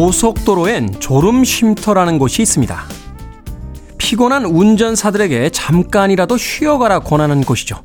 고속도로엔 0.00 0.98
졸음 0.98 1.44
쉼터라는 1.44 2.18
곳이 2.18 2.40
있습니다. 2.40 2.84
피곤한 3.98 4.46
운전사들에게 4.46 5.50
잠깐이라도 5.50 6.38
쉬어가라 6.38 7.00
권하는 7.00 7.42
곳이죠. 7.42 7.82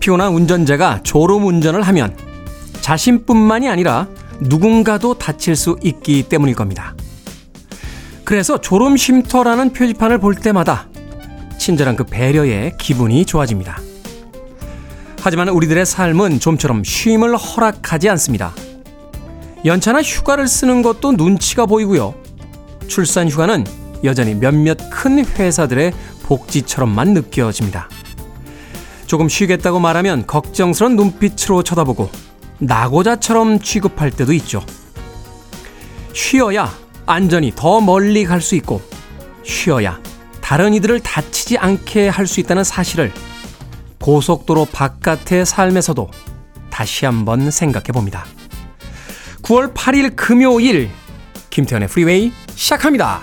피곤한 0.00 0.32
운전자가 0.32 1.00
졸음 1.02 1.44
운전을 1.44 1.82
하면 1.82 2.16
자신뿐만이 2.80 3.68
아니라 3.68 4.08
누군가도 4.40 5.18
다칠 5.18 5.54
수 5.54 5.76
있기 5.82 6.22
때문일 6.22 6.54
겁니다. 6.54 6.94
그래서 8.24 8.58
졸음 8.58 8.96
쉼터라는 8.96 9.74
표지판을 9.74 10.16
볼 10.16 10.34
때마다 10.34 10.88
친절한 11.58 11.94
그 11.94 12.04
배려에 12.04 12.72
기분이 12.78 13.26
좋아집니다. 13.26 13.78
하지만 15.20 15.50
우리들의 15.50 15.84
삶은 15.84 16.40
좀처럼 16.40 16.84
쉼을 16.84 17.36
허락하지 17.36 18.08
않습니다. 18.08 18.54
연차나 19.64 20.02
휴가를 20.02 20.48
쓰는 20.48 20.82
것도 20.82 21.12
눈치가 21.12 21.66
보이고요. 21.66 22.14
출산 22.88 23.28
휴가는 23.28 23.64
여전히 24.04 24.34
몇몇 24.34 24.78
큰 24.90 25.24
회사들의 25.24 25.92
복지처럼만 26.22 27.12
느껴집니다. 27.12 27.88
조금 29.06 29.28
쉬겠다고 29.28 29.80
말하면 29.80 30.26
걱정스런 30.26 30.96
눈빛으로 30.96 31.62
쳐다보고 31.62 32.10
나고자처럼 32.58 33.60
취급할 33.60 34.10
때도 34.10 34.32
있죠. 34.34 34.64
쉬어야 36.14 36.72
안전히 37.06 37.52
더 37.54 37.80
멀리 37.80 38.24
갈 38.24 38.40
수 38.40 38.54
있고 38.56 38.80
쉬어야 39.44 39.98
다른 40.40 40.74
이들을 40.74 41.00
다치지 41.00 41.58
않게 41.58 42.08
할 42.08 42.26
수 42.26 42.40
있다는 42.40 42.64
사실을 42.64 43.12
고속도로 44.00 44.66
바깥의 44.72 45.44
삶에서도 45.44 46.08
다시 46.70 47.04
한번 47.04 47.50
생각해 47.50 47.86
봅니다. 47.92 48.24
9월 49.50 49.74
8일 49.74 50.14
금요일 50.14 50.88
김태훈의 51.50 51.88
프리웨이 51.88 52.30
시작합니다. 52.54 53.20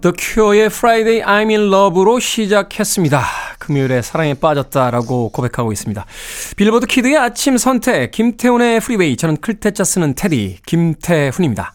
The 0.00 0.12
Cure의 0.16 0.66
Friday 0.66 1.22
I'm 1.22 1.48
in 1.48 1.72
Love로 1.72 2.20
시작했습니다. 2.20 3.20
금요일에 3.58 4.00
사랑에 4.00 4.34
빠졌다라고 4.34 5.30
고백하고 5.30 5.72
있습니다. 5.72 6.06
빌보드 6.56 6.86
kid의 6.86 7.16
아침 7.16 7.58
선택 7.58 8.12
김태훈의 8.12 8.78
프리웨이 8.78 9.16
저는 9.16 9.38
클테짜 9.38 9.82
쓰는 9.82 10.14
테디 10.14 10.58
김태훈입니다. 10.66 11.74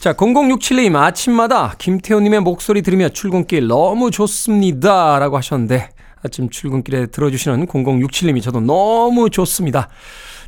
자 0.00 0.12
0067님 0.12 0.94
아침마다 0.94 1.74
김태훈님의 1.78 2.40
목소리 2.40 2.82
들으며 2.82 3.08
출근길 3.08 3.66
너무 3.66 4.10
좋습니다 4.10 5.18
라고 5.18 5.38
하셨는데 5.38 5.88
아침 6.22 6.50
출근길에 6.50 7.06
들어주시는 7.06 7.66
0067님이 7.66 8.42
저도 8.42 8.60
너무 8.60 9.30
좋습니다. 9.30 9.88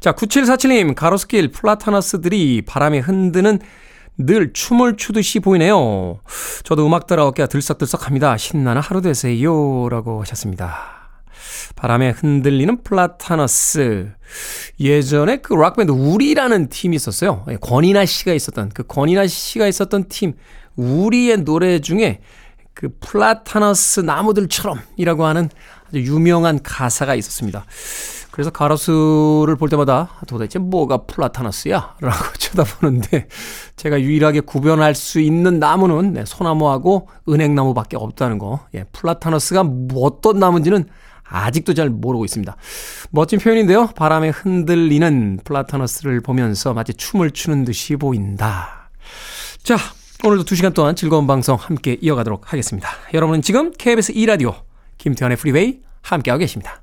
자, 0.00 0.12
9747님, 0.12 0.94
가로수길 0.94 1.48
플라타너스들이 1.48 2.62
바람에 2.62 3.00
흔들흔들 3.00 4.54
춤을 4.54 4.96
추듯이 4.96 5.40
보이네요. 5.40 6.20
저도 6.64 6.86
음악 6.86 7.06
따라 7.06 7.26
어깨가 7.26 7.46
들썩들썩 7.48 8.06
합니다. 8.06 8.38
신나는 8.38 8.80
하루 8.80 9.02
되세요. 9.02 9.88
라고 9.90 10.22
하셨습니다. 10.22 11.20
바람에 11.76 12.10
흔들리는 12.10 12.82
플라타너스. 12.82 14.12
예전에 14.80 15.36
그 15.38 15.52
락밴드 15.52 15.92
우리라는 15.92 16.70
팀이 16.70 16.96
있었어요. 16.96 17.44
예, 17.50 17.56
권인하 17.56 18.06
씨가 18.06 18.32
있었던, 18.32 18.70
그 18.70 18.84
권인하 18.84 19.26
씨가 19.26 19.66
있었던 19.66 20.08
팀, 20.08 20.32
우리의 20.76 21.44
노래 21.44 21.78
중에 21.78 22.20
그 22.72 22.88
플라타너스 23.00 24.00
나무들처럼 24.00 24.80
이라고 24.96 25.26
하는 25.26 25.50
아주 25.88 26.00
유명한 26.00 26.62
가사가 26.62 27.14
있었습니다. 27.16 27.66
그래서 28.30 28.50
가로수를 28.50 29.56
볼 29.56 29.68
때마다 29.68 30.10
도대체 30.26 30.58
뭐가 30.58 30.98
플라타너스야? 30.98 31.96
라고 32.00 32.32
쳐다보는데 32.38 33.28
제가 33.76 34.00
유일하게 34.00 34.40
구별할 34.40 34.94
수 34.94 35.20
있는 35.20 35.58
나무는 35.58 36.12
네, 36.12 36.24
소나무하고 36.24 37.08
은행나무밖에 37.28 37.96
없다는 37.96 38.38
거. 38.38 38.60
예, 38.74 38.84
플라타너스가 38.92 39.64
어떤 39.94 40.38
나무인지는 40.38 40.86
아직도 41.24 41.74
잘 41.74 41.90
모르고 41.90 42.24
있습니다. 42.24 42.56
멋진 43.10 43.38
표현인데요. 43.38 43.88
바람에 43.94 44.30
흔들리는 44.30 45.40
플라타너스를 45.44 46.20
보면서 46.20 46.74
마치 46.74 46.92
춤을 46.92 47.30
추는 47.30 47.64
듯이 47.64 47.96
보인다. 47.96 48.90
자, 49.62 49.76
오늘도 50.24 50.44
2시간 50.44 50.74
동안 50.74 50.96
즐거운 50.96 51.26
방송 51.26 51.56
함께 51.56 51.96
이어가도록 52.00 52.52
하겠습니다. 52.52 52.88
여러분은 53.14 53.42
지금 53.42 53.72
KBS 53.72 54.12
2라디오 54.14 54.54
김태훈의 54.98 55.36
프리웨이 55.36 55.80
함께하고 56.02 56.40
계십니다. 56.40 56.82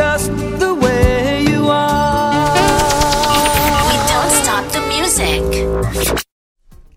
just 0.00 0.32
the 0.58 0.72
way 0.82 1.44
you 1.44 1.68
are. 1.68 2.54
We 3.90 3.96
don't 4.08 4.32
stop 4.40 4.64
the 4.72 4.80
music. 4.88 5.44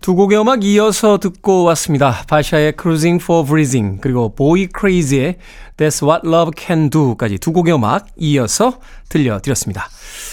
두 0.00 0.14
곡의 0.14 0.40
음악 0.40 0.64
이어서 0.64 1.18
듣고 1.18 1.64
왔습니다. 1.64 2.24
바샤의 2.26 2.74
Cruising 2.80 3.22
for 3.22 3.46
Bruising 3.46 4.00
그리고 4.00 4.34
Boy 4.34 4.68
Krazy의 4.74 5.36
That's 5.76 6.06
What 6.06 6.26
Love 6.26 6.52
Can 6.56 6.90
Do까지 6.90 7.38
두 7.38 7.52
곡의 7.52 7.74
음악 7.74 8.06
이어서 8.16 8.78
들려드렸습니다. 9.08 9.88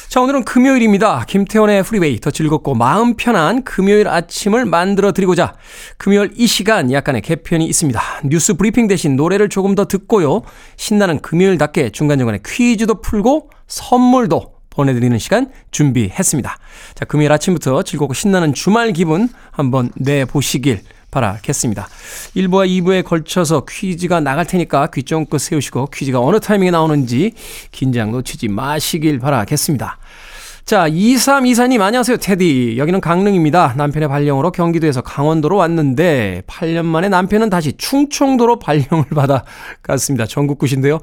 자 0.08 0.22
오늘은 0.22 0.44
금요일입니다. 0.44 1.26
김태훈의 1.28 1.84
프리웨이 1.84 2.20
더 2.20 2.30
즐겁고 2.30 2.76
마음 2.76 3.16
편한 3.16 3.64
금요일 3.64 4.08
아침을 4.08 4.66
만들어 4.66 5.12
드리고자 5.12 5.54
금요일 5.98 6.32
이 6.36 6.48
시간 6.48 6.92
약간의 6.92 7.22
개편이 7.22 7.66
있습니다. 7.66 8.02
뉴스 8.26 8.54
브리핑 8.54 8.88
대신 8.88 9.16
노래를 9.16 9.50
조금 9.50 9.74
더 9.74 9.86
듣고요. 9.86 10.42
신나는 10.78 11.20
금요일답게 11.20 11.92
중간중간에 11.92 12.40
퀴즈도 12.46 13.02
풀고 13.02 13.50
선물도 13.68 14.62
보내드리는 14.72 15.18
시간 15.20 15.52
준비했습니다. 15.72 16.58
자, 16.96 17.06
금요일 17.06 17.32
아침부터 17.34 17.84
즐겁고 17.84 18.14
신나는 18.14 18.54
주말 18.54 18.94
기분 18.94 19.30
한번 19.52 19.92
내보시길 19.96 20.82
바라겠습니다. 21.12 21.88
1부와 22.36 22.68
2부에 22.68 23.04
걸쳐서 23.04 23.66
퀴즈가 23.70 24.20
나갈 24.22 24.46
테니까 24.46 24.88
귀 24.94 25.04
쫑긋 25.04 25.40
세우시고 25.40 25.88
퀴즈가 25.88 26.20
어느 26.20 26.40
타이밍에 26.40 26.72
나오는지 26.72 27.34
긴장 27.72 28.12
놓치지 28.12 28.48
마시길 28.48 29.20
바라겠습니다. 29.20 29.98
자, 30.64 30.88
2324님, 30.88 31.82
안녕하세요, 31.82 32.18
테디. 32.18 32.76
여기는 32.78 33.02
강릉입니다. 33.02 33.74
남편의 33.76 34.08
발령으로 34.08 34.52
경기도에서 34.52 35.02
강원도로 35.02 35.58
왔는데, 35.58 36.44
8년 36.48 36.86
만에 36.86 37.10
남편은 37.10 37.50
다시 37.50 37.74
충청도로 37.74 38.60
발령을 38.60 39.06
받아 39.16 39.44
갔습니다. 39.82 40.26
전국구신데요. 40.28 41.00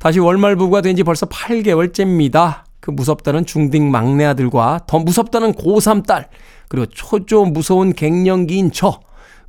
다시 0.00 0.18
월말 0.18 0.56
부부가 0.56 0.80
된 0.82 0.96
지 0.96 1.04
벌써 1.04 1.24
8개월째입니다. 1.26 2.62
그 2.80 2.90
무섭다는 2.90 3.46
중딩 3.46 3.90
막내 3.90 4.24
아들과 4.24 4.80
더 4.86 4.98
무섭다는 4.98 5.52
고3 5.54 6.04
딸, 6.04 6.28
그리고 6.68 6.86
초조 6.86 7.44
무서운 7.46 7.92
갱년기인 7.94 8.72
저, 8.72 9.00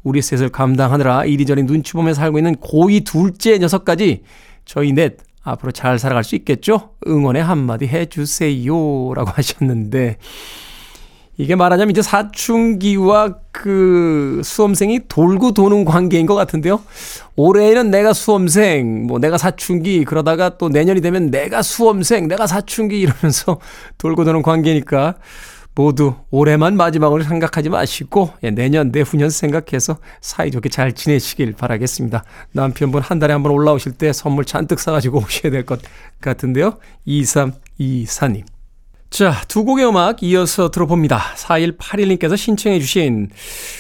우리 0.04 0.22
셋을 0.22 0.50
감당하느라 0.50 1.26
이리저리 1.26 1.64
눈치 1.64 1.94
보며 1.94 2.14
살고 2.14 2.38
있는 2.40 2.56
고2 2.56 3.06
둘째 3.06 3.58
녀석까지 3.58 4.24
저희 4.66 4.94
넷 4.94 5.18
앞으로 5.44 5.72
잘 5.72 5.98
살아갈 5.98 6.24
수 6.24 6.36
있겠죠? 6.36 6.92
응원의 7.08 7.44
한마디 7.44 7.88
해주세요. 7.88 9.14
라고 9.14 9.32
하셨는데, 9.34 10.18
이게 11.40 11.56
말하자면 11.56 11.92
이제 11.92 12.02
사춘기와 12.02 13.36
그 13.52 14.42
수험생이 14.44 15.02
돌고 15.08 15.52
도는 15.52 15.86
관계인 15.86 16.26
것 16.26 16.34
같은데요. 16.34 16.82
올해는 17.36 17.92
내가 17.92 18.12
수험생, 18.12 19.06
뭐 19.06 19.20
내가 19.20 19.38
사춘기, 19.38 20.04
그러다가 20.04 20.58
또 20.58 20.68
내년이 20.70 21.00
되면 21.02 21.30
내가 21.30 21.62
수험생, 21.62 22.28
내가 22.28 22.48
사춘기 22.48 23.00
이러면서 23.00 23.60
돌고 24.00 24.26
도는 24.26 24.42
관계니까 24.42 25.16
모두 25.78 26.16
올해만 26.32 26.76
마지막으로 26.76 27.22
생각하지 27.22 27.70
마시고 27.70 28.32
예, 28.42 28.50
내년 28.50 28.92
내후년 28.92 29.30
생각해서 29.30 29.98
사이좋게 30.22 30.70
잘 30.70 30.94
지내시길 30.94 31.54
바라겠습니다. 31.54 32.24
남편분 32.52 33.04
한 33.04 33.20
달에 33.20 33.34
한 33.34 33.44
번 33.44 33.52
올라오실 33.52 33.92
때 33.94 34.12
선물 34.12 34.44
잔뜩 34.46 34.80
사가지고 34.80 35.20
오셔야 35.20 35.52
될 35.52 35.66
것 35.68 35.80
같은데요. 36.20 36.80
2324님. 37.08 38.57
자, 39.10 39.42
두 39.48 39.64
곡의 39.64 39.88
음악 39.88 40.22
이어서 40.22 40.70
들어봅니다. 40.70 41.18
4181님께서 41.36 42.36
신청해 42.36 42.80
주신 42.80 43.30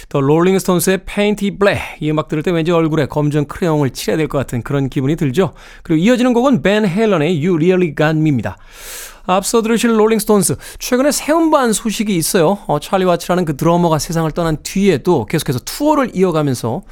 더 0.07 0.21
롤링스톤스의 0.21 1.00
Paint 1.06 1.43
It 1.43 1.57
Black 1.57 1.97
이 2.00 2.09
음악 2.09 2.29
들을 2.29 2.41
때 2.44 2.51
왠지 2.51 2.71
얼굴에 2.71 3.07
검정 3.07 3.45
크레용을 3.45 3.89
칠해야 3.91 4.18
될 4.18 4.29
것 4.29 4.38
같은 4.38 4.62
그런 4.62 4.89
기분이 4.89 5.15
들죠. 5.18 5.53
그리고 5.83 6.01
이어지는 6.01 6.33
곡은 6.33 6.62
밴 6.62 6.88
헤일런의 6.88 7.45
You 7.45 7.56
Really 7.57 7.94
Got 7.95 8.18
Me입니다. 8.18 8.57
앞서 9.25 9.62
들으실 9.62 10.00
롤링스톤스 10.00 10.56
최근에 10.79 11.12
새 11.12 11.33
음반 11.33 11.73
소식이 11.73 12.15
있어요. 12.15 12.59
어, 12.68 12.80
찰리 12.80 13.03
와츠라는 13.03 13.44
그 13.44 13.57
드러머가 13.57 14.00
세상을 14.00 14.31
떠난 14.31 14.57
뒤에도 14.63 15.25
계속해서 15.25 15.59
투어를 15.59 16.12
이어가면서 16.15 16.83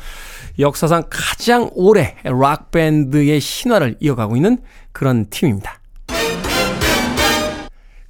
역사상 0.59 1.03
가장 1.09 1.69
오래 1.73 2.15
락 2.25 2.71
밴드의 2.71 3.39
신화를 3.39 3.95
이어가고 4.01 4.35
있는 4.35 4.57
그런 4.91 5.29
팀입니다. 5.29 5.79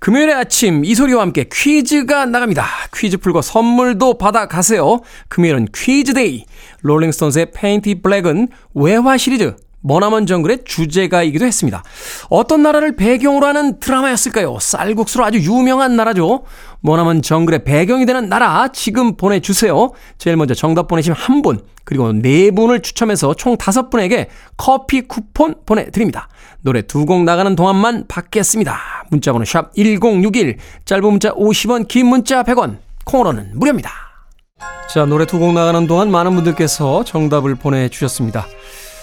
금요일의 0.06 0.36
아침 0.36 0.86
이 0.86 0.94
소리와 0.94 1.24
함께 1.24 1.46
퀴즈가 1.52 2.28
나갑니다. 2.28 2.63
퀴즈 2.96 3.18
풀고 3.18 3.42
선물도 3.42 4.19
받아가세요. 4.19 5.00
금요일은 5.30 5.69
퀴즈 5.74 6.17
day. 6.17 6.46
롤링스톤스의 6.81 7.48
Paint 7.56 7.90
It 7.90 8.04
Black은 8.04 8.50
외화 8.75 9.18
시리즈 9.18 9.56
머나먼 9.81 10.28
정글의 10.28 10.60
주제가이기도 10.63 11.44
했습니다. 11.44 11.84
어떤 12.30 12.62
나라를 12.62 12.96
배경으로 12.96 13.48
하는 13.48 13.80
드라마였을까요? 13.80 14.60
쌀국수로 14.60 15.25
아주 15.25 15.40
유명한 15.40 15.96
나라죠. 15.96 16.44
머나먼 16.86 17.24
정글의 17.24 17.64
배경이 17.64 18.06
되는 18.06 18.30
나라 18.30 18.68
지금 18.72 19.18
보내주세요. 19.18 19.92
제일 20.20 20.38
먼저 20.38 20.54
정답 20.54 20.88
보내신 20.88 21.14
한 21.14 21.42
분, 21.42 21.60
그리고 21.84 22.14
네 22.14 22.52
분을 22.52 22.82
추첨해서 22.84 23.34
총 23.34 23.58
다섯 23.58 23.90
분에게 23.90 24.30
커피 24.56 25.02
쿠폰 25.02 25.56
보내드립니다. 25.66 26.30
노래 26.62 26.84
두 26.84 27.06
곡 27.06 27.24
나가는 27.24 27.56
동안만 27.56 28.06
받겠습니다. 28.08 28.78
문자번호 29.10 29.46
샵 29.46 29.74
1061, 29.76 30.58
짧은 30.86 31.04
문자 31.10 31.32
50원, 31.34 31.88
긴 31.88 32.06
문자 32.06 32.44
100원, 32.44 32.78
콩으로는 33.06 33.52
무료입니다. 33.56 33.92
자, 34.88 35.06
노래 35.06 35.26
두 35.26 35.40
곡 35.40 35.54
나가는 35.54 35.88
동안 35.88 36.12
많은 36.12 36.36
분들께서 36.36 37.04
정답을 37.04 37.56
보내주셨습니다. 37.56 38.46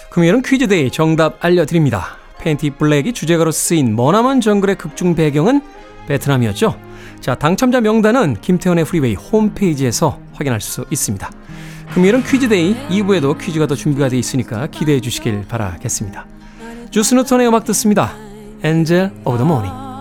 금요일은 0.09 0.41
퀴즈 0.41 0.73
day 0.73 0.89
정답 0.89 1.43
알려드립니다. 1.43 2.17
Paint 2.39 2.60
It 2.60 2.69
Black이 2.71 3.11
주제가로 3.13 3.51
쓰인 3.51 3.95
머나먼 3.95 4.39
정글의 4.39 4.77
극중 4.77 5.15
배경은 5.15 5.61
베트남이었죠. 6.07 6.92
자, 7.23 7.35
당첨자 7.35 7.79
명단은 7.79 8.35
김태훈의 8.41 8.83
프리웨이 8.83 9.15
홈페이지에서 9.15 10.19
확인할 10.33 10.59
수 10.59 10.83
있습니다. 10.91 11.31
금요일은 11.93 12.21
퀴즈 12.21 12.57
day 12.57 12.75
2부에도 12.89 13.39
퀴즈가 13.39 13.65
더 13.65 13.75
준비가 13.75 14.09
되어 14.09 14.19
있으니까 14.19 14.67
기대해 14.67 14.99
주시길 14.99 15.45
바라겠습니다. 15.47 16.25
주스 16.91 17.15
노턴의 17.15 17.47
음악 17.47 17.63
듣습니다. 17.63 18.11
Angel 18.65 19.11
of 19.23 19.37
the 19.37 19.49
Morning 19.49 19.92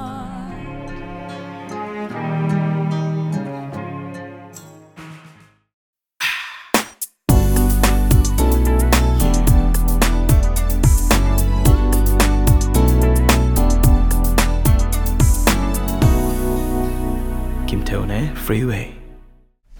Freeway. 18.42 18.92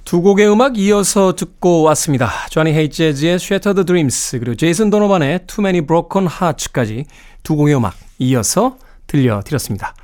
두 0.05 0.21
곡의 0.21 0.51
음악 0.51 0.79
이어서 0.79 1.35
듣고 1.35 1.83
왔습니다. 1.83 2.31
조니 2.51 2.73
헤이제즈의 2.73 3.35
Shattered 3.35 3.85
Dreams 3.85 4.39
그리고 4.39 4.55
제이슨 4.55 4.91
도노반의 4.91 5.47
Too 5.47 5.67
Many 5.67 5.87
Broken 5.87 6.29
Hearts까지 6.31 7.07
두 7.43 7.57
곡의 7.57 7.77
음악 7.77 7.95
이어서 8.19 8.77
들려드렸습니다. 9.07 9.95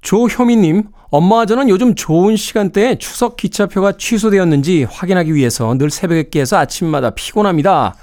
조효미님, 0.00 0.84
엄마와 1.10 1.46
저는 1.46 1.68
요즘 1.68 1.94
좋은 1.94 2.36
시간대에 2.36 2.96
추석 2.98 3.36
기차표가 3.36 3.92
취소되었는지 3.96 4.86
확인하기 4.90 5.34
위해서 5.34 5.74
늘 5.74 5.90
새벽에 5.90 6.30
깨서 6.30 6.56
아침마다 6.56 7.10
피곤합니다. 7.10 7.94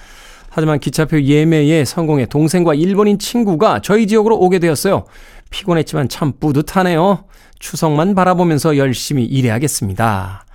하지만 0.49 0.79
기차표 0.79 1.21
예매에 1.21 1.83
성공해 1.85 2.27
동생과 2.27 2.75
일본인 2.75 3.19
친구가 3.19 3.81
저희 3.81 4.07
지역으로 4.07 4.37
오게 4.37 4.59
되었어요. 4.59 5.05
피곤했지만 5.49 6.07
참 6.07 6.33
뿌듯하네요. 6.39 7.25
추석만 7.65 8.13
바라보면서 8.13 8.77
열심히 8.77 9.25
일해야겠습니다. 9.25 10.45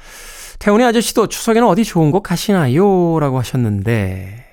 태훈이 0.60 0.84
아저씨도 0.84 1.26
추석에는 1.26 1.66
어디 1.66 1.82
좋은 1.82 2.12
곳 2.12 2.22
가시나요? 2.22 3.18
라고 3.18 3.36
하셨는데, 3.40 4.44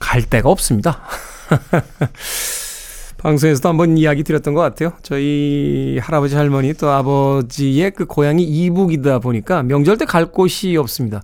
갈 0.00 0.22
데가 0.22 0.48
없습니다. 0.48 1.00
방송에서도 3.18 3.68
한번 3.68 3.96
이야기 3.98 4.24
드렸던 4.24 4.52
것 4.52 4.62
같아요. 4.62 4.94
저희 5.02 6.00
할아버지 6.02 6.34
할머니 6.34 6.74
또 6.74 6.90
아버지의 6.90 7.92
그 7.92 8.04
고향이 8.06 8.42
이북이다 8.42 9.20
보니까 9.20 9.62
명절 9.62 9.98
때 9.98 10.04
갈 10.06 10.26
곳이 10.26 10.76
없습니다. 10.76 11.22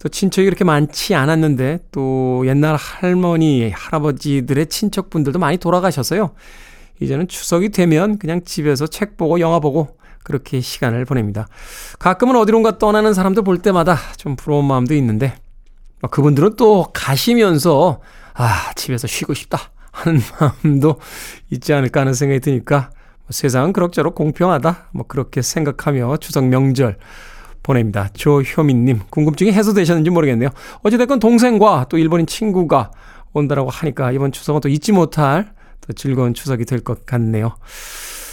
또 0.00 0.08
친척이 0.08 0.46
그렇게 0.46 0.64
많지 0.64 1.14
않았는데 1.14 1.78
또 1.92 2.42
옛날 2.46 2.74
할머니, 2.74 3.70
할아버지들의 3.70 4.66
친척분들도 4.66 5.38
많이 5.38 5.58
돌아가셔서요. 5.58 6.32
이제는 7.02 7.28
추석이 7.28 7.70
되면 7.70 8.18
그냥 8.18 8.42
집에서 8.44 8.86
책 8.86 9.16
보고 9.16 9.40
영화 9.40 9.60
보고 9.60 9.98
그렇게 10.24 10.60
시간을 10.60 11.04
보냅니다. 11.04 11.48
가끔은 11.98 12.36
어디론가 12.36 12.78
떠나는 12.78 13.14
사람들 13.14 13.42
볼 13.42 13.58
때마다 13.58 13.96
좀 14.16 14.36
부러운 14.36 14.64
마음도 14.64 14.94
있는데 14.94 15.34
뭐 16.00 16.10
그분들은 16.10 16.56
또 16.56 16.86
가시면서 16.92 18.00
아 18.34 18.72
집에서 18.74 19.06
쉬고 19.06 19.34
싶다 19.34 19.58
하는 19.90 20.20
마음도 20.64 20.98
있지 21.50 21.72
않을까 21.72 22.00
하는 22.00 22.14
생각이 22.14 22.40
드니까 22.40 22.90
뭐 23.20 23.28
세상은 23.30 23.72
그럭저럭 23.72 24.14
공평하다 24.14 24.88
뭐 24.92 25.06
그렇게 25.06 25.42
생각하며 25.42 26.16
추석 26.18 26.46
명절 26.46 26.98
보냅니다. 27.62 28.08
조효민님 28.14 29.00
궁금증이 29.10 29.52
해소되셨는지 29.52 30.10
모르겠네요. 30.10 30.50
어찌됐건 30.82 31.20
동생과 31.20 31.86
또 31.88 31.98
일본인 31.98 32.26
친구가 32.26 32.90
온다라고 33.32 33.70
하니까 33.70 34.12
이번 34.12 34.32
추석은 34.32 34.60
또 34.60 34.68
잊지 34.68 34.92
못할 34.92 35.52
더 35.82 35.92
즐거운 35.92 36.32
추석이 36.34 36.64
될 36.64 36.80
것 36.80 37.04
같네요. 37.06 37.56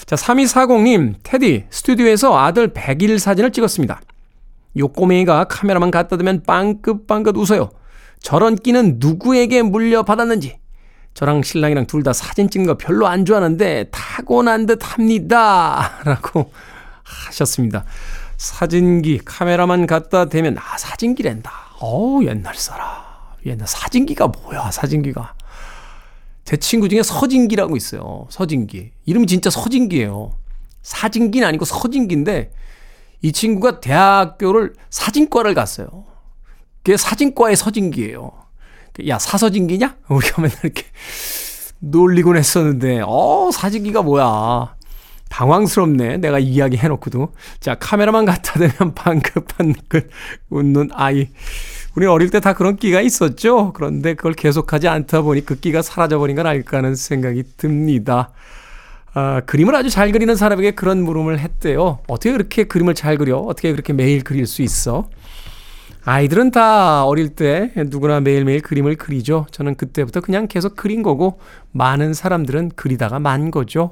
자, 0.06 0.16
3240님, 0.16 1.16
테디, 1.24 1.66
스튜디오에서 1.70 2.38
아들 2.38 2.74
100일 2.74 3.20
사진을 3.20 3.52
찍었습니다. 3.52 4.02
요 4.78 4.88
꼬맹이가 4.88 5.46
카메라만 5.46 5.92
갖다 5.92 6.16
대면 6.18 6.42
빵긋빵긋 6.46 7.36
웃어요. 7.38 7.70
저런 8.22 8.56
끼는 8.56 8.96
누구에게 9.00 9.62
물려받았는지. 9.64 10.58
저랑 11.16 11.42
신랑이랑 11.44 11.86
둘 11.88 12.04
다 12.04 12.14
사진 12.14 12.50
찍는 12.50 12.68
거 12.68 12.78
별로 12.78 13.08
안 13.08 13.26
좋아하는데 13.26 13.90
타고난 13.92 14.66
듯 14.66 14.80
합니다. 14.82 16.00
라고 16.06 16.52
하셨습니다. 17.04 17.84
사진기, 18.38 19.20
카메라만 19.26 19.86
갖다 19.86 20.26
대면, 20.26 20.58
아, 20.58 20.78
사진기랜다. 20.78 21.52
어우, 21.82 22.24
옛날 22.26 22.56
사람. 22.56 22.88
옛날 23.46 23.68
사진기가 23.68 24.28
뭐야, 24.28 24.72
사진기가. 24.72 25.34
제 26.50 26.58
친구 26.58 26.90
중에 26.90 27.04
서진기라고 27.04 27.78
있어요. 27.78 28.26
서진기. 28.32 28.90
이름이 29.06 29.28
진짜 29.28 29.52
서진기예요. 29.52 30.32
사진기는 30.82 31.48
아니고 31.48 31.64
서진기인데 31.64 32.50
이 33.22 33.32
친구가 33.32 33.82
대학교를 33.82 34.74
사진과를 34.90 35.54
갔어요. 35.54 36.06
그게 36.82 36.98
사진과의 36.98 37.56
서진기예요. 37.56 38.32
야, 39.10 39.20
사서진기냐? 39.20 39.98
우리가 40.10 40.42
맨날 40.42 40.58
이렇게 40.64 40.86
놀리곤 41.78 42.36
했었는데, 42.36 43.04
어, 43.06 43.52
사진기가 43.54 44.02
뭐야. 44.02 44.76
당황스럽네. 45.30 46.18
내가 46.18 46.40
이야기 46.40 46.78
해놓고도. 46.78 47.32
자, 47.60 47.76
카메라만 47.76 48.26
갖다 48.26 48.54
대면 48.54 48.96
방긋방긋 48.98 50.10
웃는 50.50 50.90
아이. 50.94 51.30
우리 52.00 52.06
어릴 52.06 52.30
때 52.30 52.40
다 52.40 52.54
그런 52.54 52.78
끼가 52.78 53.02
있었죠. 53.02 53.74
그런데 53.74 54.14
그걸 54.14 54.32
계속하지 54.32 54.88
않다 54.88 55.22
보니 55.22 55.44
그 55.44 55.60
끼가 55.60 55.82
사라져버린 55.82 56.38
건 56.38 56.48
아닐까 56.48 56.78
하는 56.78 56.96
생각이 56.96 57.44
듭니다. 57.58 58.30
아, 59.14 59.42
그림을 59.46 59.76
아주 59.76 59.90
잘 59.90 60.14
그리는 60.14 60.34
사람에게 60.34 60.72
그런 60.72 61.04
물음을 61.04 61.40
했대요. 61.40 62.00
어떻게 62.08 62.32
그렇게 62.32 62.64
그림을 62.64 62.94
잘 62.94 63.18
그려? 63.18 63.40
어떻게 63.40 63.74
그렇게 63.74 63.92
매일 63.92 64.24
그릴 64.24 64.46
수 64.46 64.62
있어? 64.62 65.10
아이들은 66.06 66.52
다 66.52 67.04
어릴 67.04 67.36
때 67.36 67.74
누구나 67.76 68.22
매일매일 68.22 68.62
그림을 68.62 68.96
그리죠. 68.96 69.46
저는 69.52 69.76
그때부터 69.76 70.22
그냥 70.22 70.48
계속 70.48 70.78
그린 70.78 71.04
거고, 71.04 71.38
많은 71.74 72.14
사람들은 72.14 72.72
그리다가 72.78 73.20
만 73.20 73.52
거죠. 73.52 73.92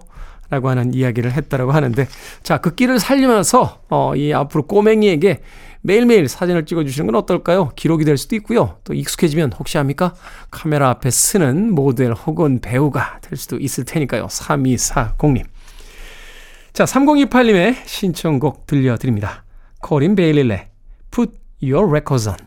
라고 0.49 0.69
하는 0.69 0.93
이야기를 0.93 1.33
했다라고 1.33 1.73
하는데, 1.73 2.07
자, 2.41 2.59
그 2.59 2.73
끼를 2.73 3.01
살리면서, 3.01 3.81
어, 3.89 4.15
이 4.15 4.31
앞으로 4.31 4.65
꼬맹이에게 4.65 5.41
매일매일 5.87 6.27
사진을 6.27 6.65
찍어주시는 6.65 7.05
건 7.05 7.15
어떨까요? 7.15 7.71
기록이 7.77 8.03
될 8.03 8.17
수도 8.17 8.35
있고요. 8.35 8.77
또 8.83 8.93
익숙해지면 8.93 9.53
혹시 9.53 9.77
합니까? 9.77 10.13
카메라 10.51 10.89
앞에 10.89 11.09
쓰는 11.09 11.73
모델 11.73 12.11
혹은 12.11 12.59
배우가 12.59 13.19
될 13.21 13.37
수도 13.37 13.57
있을 13.57 13.85
테니까요. 13.85 14.27
3240님. 14.27 15.45
자, 16.73 16.83
3028님의 16.83 17.77
신청곡 17.85 18.67
들려드립니다. 18.67 19.45
코린 19.81 20.15
베일릴레, 20.15 20.67
Put 21.09 21.31
Your 21.63 21.89
Records 21.89 22.27
On. 22.27 22.37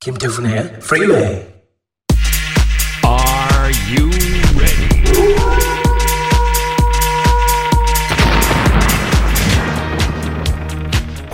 김태훈의 0.00 0.58
Freeway. 0.78 1.51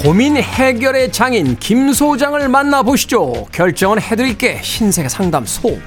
고민 0.08 0.38
해결의 0.38 1.12
장인 1.12 1.58
김 1.58 1.92
소장을 1.92 2.48
만나보시죠. 2.48 3.48
결정은 3.52 4.00
해드릴게 4.00 4.58
신세계 4.62 5.06
상담소. 5.06 5.78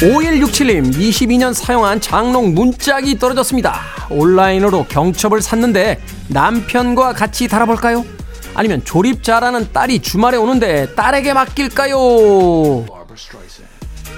5167님 0.00 0.92
22년 0.92 1.54
사용한 1.54 2.00
장롱 2.00 2.54
문짝이 2.54 3.20
떨어졌습니다. 3.20 3.82
온라인으로 4.10 4.86
경첩을 4.86 5.40
샀는데 5.40 6.00
남편과 6.26 7.12
같이 7.12 7.46
달아볼까요? 7.46 8.04
아니면 8.52 8.84
조립 8.84 9.22
잘하는 9.22 9.70
딸이 9.72 10.00
주말에 10.00 10.38
오는데 10.38 10.92
딸에게 10.96 11.34
맡길까요? 11.34 11.96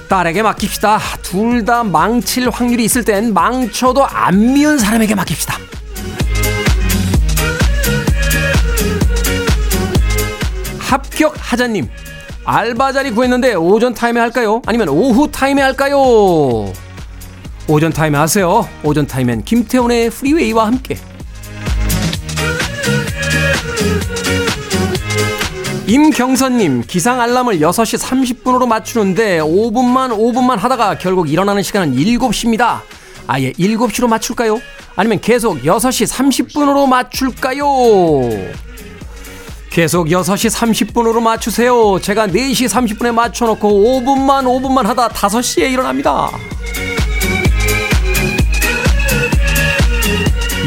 딸에게 0.08 0.42
맡깁시다. 0.42 0.98
둘 1.22 1.64
다 1.64 1.84
망칠 1.84 2.48
확률이 2.50 2.84
있을 2.84 3.04
땐 3.04 3.34
망쳐도 3.34 4.06
안 4.06 4.54
미운 4.54 4.78
사람에게 4.78 5.14
맡깁시다. 5.14 5.58
합격 10.78 11.34
하자님. 11.38 11.88
알바 12.44 12.92
자리 12.92 13.10
구했는데 13.10 13.54
오전 13.54 13.92
타임에 13.92 14.18
할까요? 14.20 14.62
아니면 14.66 14.88
오후 14.88 15.30
타임에 15.30 15.60
할까요? 15.60 16.72
오전 17.68 17.92
타임에 17.92 18.16
하세요. 18.16 18.66
오전 18.82 19.06
타임엔 19.06 19.44
김태훈의 19.44 20.08
프리웨이와 20.10 20.66
함께. 20.66 20.96
임경선님, 25.88 26.83
기상 26.87 27.18
알람을 27.18 27.61
6시 27.61 27.99
30분으로 28.45 28.66
맞추는데 28.68 29.38
5분만 29.38 30.11
5분만 30.11 30.59
하다가 30.59 30.99
결국 30.99 31.30
일어나는 31.30 31.62
시간은 31.62 31.97
7시입니다. 31.97 32.83
아예 33.26 33.52
7시로 33.52 34.07
맞출까요? 34.07 34.61
아니면 34.97 35.18
계속 35.23 35.62
6시 35.62 36.07
30분으로 36.07 36.87
맞출까요? 36.87 37.64
계속 39.71 40.09
6시 40.09 40.50
30분으로 40.54 41.23
맞추세요. 41.23 41.99
제가 42.02 42.26
4시 42.26 42.68
30분에 42.68 43.14
맞춰놓고 43.14 43.71
5분만 43.71 44.45
5분만 44.45 44.83
하다 44.83 45.09
5시에 45.09 45.73
일어납니다. 45.73 46.30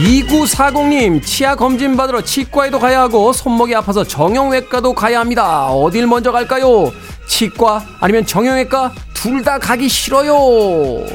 2940님, 0.02 1.24
치아 1.24 1.56
검진 1.56 1.96
받으러 1.96 2.22
치과에도 2.24 2.80
가야 2.80 3.02
하고 3.02 3.32
손목이 3.32 3.76
아파서 3.76 4.04
정형외과도 4.04 4.94
가야 4.94 5.20
합니다. 5.20 5.68
어딜 5.68 6.08
먼저 6.08 6.32
갈까요? 6.32 6.92
치과 7.28 7.86
아니면 8.00 8.26
정형외과 8.26 8.94
둘 9.14 9.44
다 9.44 9.60
가기 9.60 9.88
싫어요. 9.90 11.06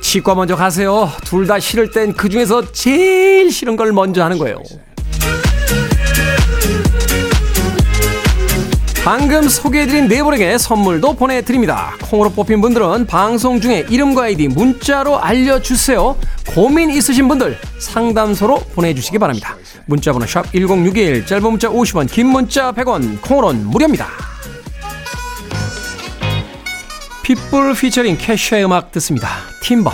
치과 0.00 0.36
먼저 0.36 0.54
가세요. 0.54 1.10
둘 1.24 1.46
다 1.48 1.58
싫을 1.58 1.90
땐 1.90 2.12
그 2.12 2.28
중에서 2.28 2.70
제일 2.70 3.50
싫은 3.50 3.74
걸 3.76 3.92
먼저 3.92 4.22
하는 4.22 4.38
거예요. 4.38 4.58
방금 9.10 9.48
소개해드린 9.48 10.06
네 10.06 10.22
분에게 10.22 10.58
선물도 10.58 11.14
보내드립니다. 11.14 11.94
콩으로 12.10 12.28
뽑힌 12.28 12.60
분들은 12.60 13.06
방송 13.06 13.58
중에 13.58 13.86
이름과 13.88 14.24
아이디 14.24 14.48
문자로 14.48 15.18
알려주세요. 15.18 16.14
고민 16.48 16.90
있으신 16.90 17.26
분들 17.26 17.58
상담소로 17.78 18.58
보내주시기 18.74 19.18
바랍니다. 19.18 19.56
문자번호 19.86 20.26
샵 20.26 20.52
1061, 20.52 21.24
짧은 21.24 21.42
문자 21.42 21.70
50원, 21.70 22.12
긴 22.12 22.26
문자 22.26 22.70
100원, 22.72 23.22
콩으로는 23.22 23.66
무료입니다. 23.68 24.08
핏불 27.22 27.72
피처링 27.72 28.18
캐셔의 28.18 28.66
음악 28.66 28.92
듣습니다. 28.92 29.30
팀버. 29.62 29.90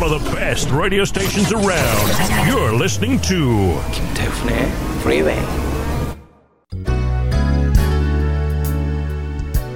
One 0.00 0.12
of 0.12 0.24
the 0.24 0.30
best 0.34 0.70
radio 0.70 1.04
stations 1.04 1.52
around. 1.52 2.08
You're 2.48 2.72
listening 2.72 3.20
to 3.22 3.78
김태훈의 3.92 4.72
Freeway. 5.00 5.38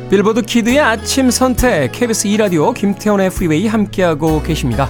빌보드 0.08 0.42
kid의 0.42 0.80
아침 0.80 1.30
선택 1.30 1.92
KBS 1.92 2.26
2 2.26 2.36
라디오 2.38 2.72
김태훈의 2.72 3.26
Freeway 3.26 3.66
함께하고 3.66 4.42
계십니다. 4.42 4.88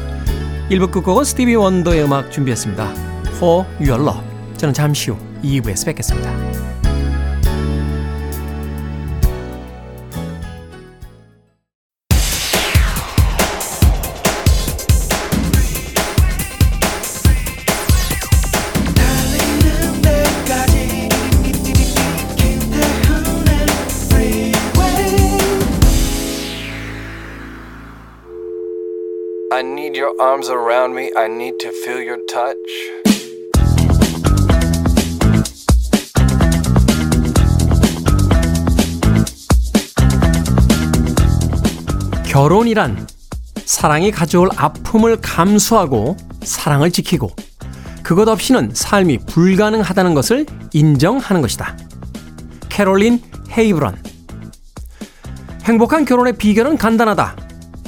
1부 0.71 0.91
끝곡은 0.93 1.25
스티비 1.25 1.57
원더의 1.57 2.05
음악 2.05 2.31
준비했습니다. 2.31 2.93
For 3.37 3.65
Your 3.81 4.03
Love. 4.03 4.23
저는 4.57 4.73
잠시 4.73 5.11
후 5.11 5.17
2부에서 5.43 5.87
뵙겠습니다. 5.87 6.64
Arms 30.21 30.51
around 30.51 30.95
me. 30.95 31.11
I 31.17 31.27
need 31.27 31.59
to 31.61 31.71
feel 31.71 32.03
your 32.03 32.21
touch. 32.27 32.57
결혼이란 42.31 43.07
사랑이 43.65 44.11
가져올 44.11 44.49
아픔을 44.57 45.19
감수하고 45.21 46.17
사랑을 46.43 46.91
지키고 46.91 47.31
그것 48.03 48.29
없이는 48.29 48.71
삶이 48.75 49.19
불가능하다는 49.27 50.15
것을 50.15 50.47
인정하는 50.73 51.41
것이다. 51.41 51.77
캐롤린 52.69 53.23
헤이브런 53.57 53.97
행복한 55.65 56.05
결혼의 56.05 56.35
비결은 56.35 56.77
간단하다. 56.77 57.44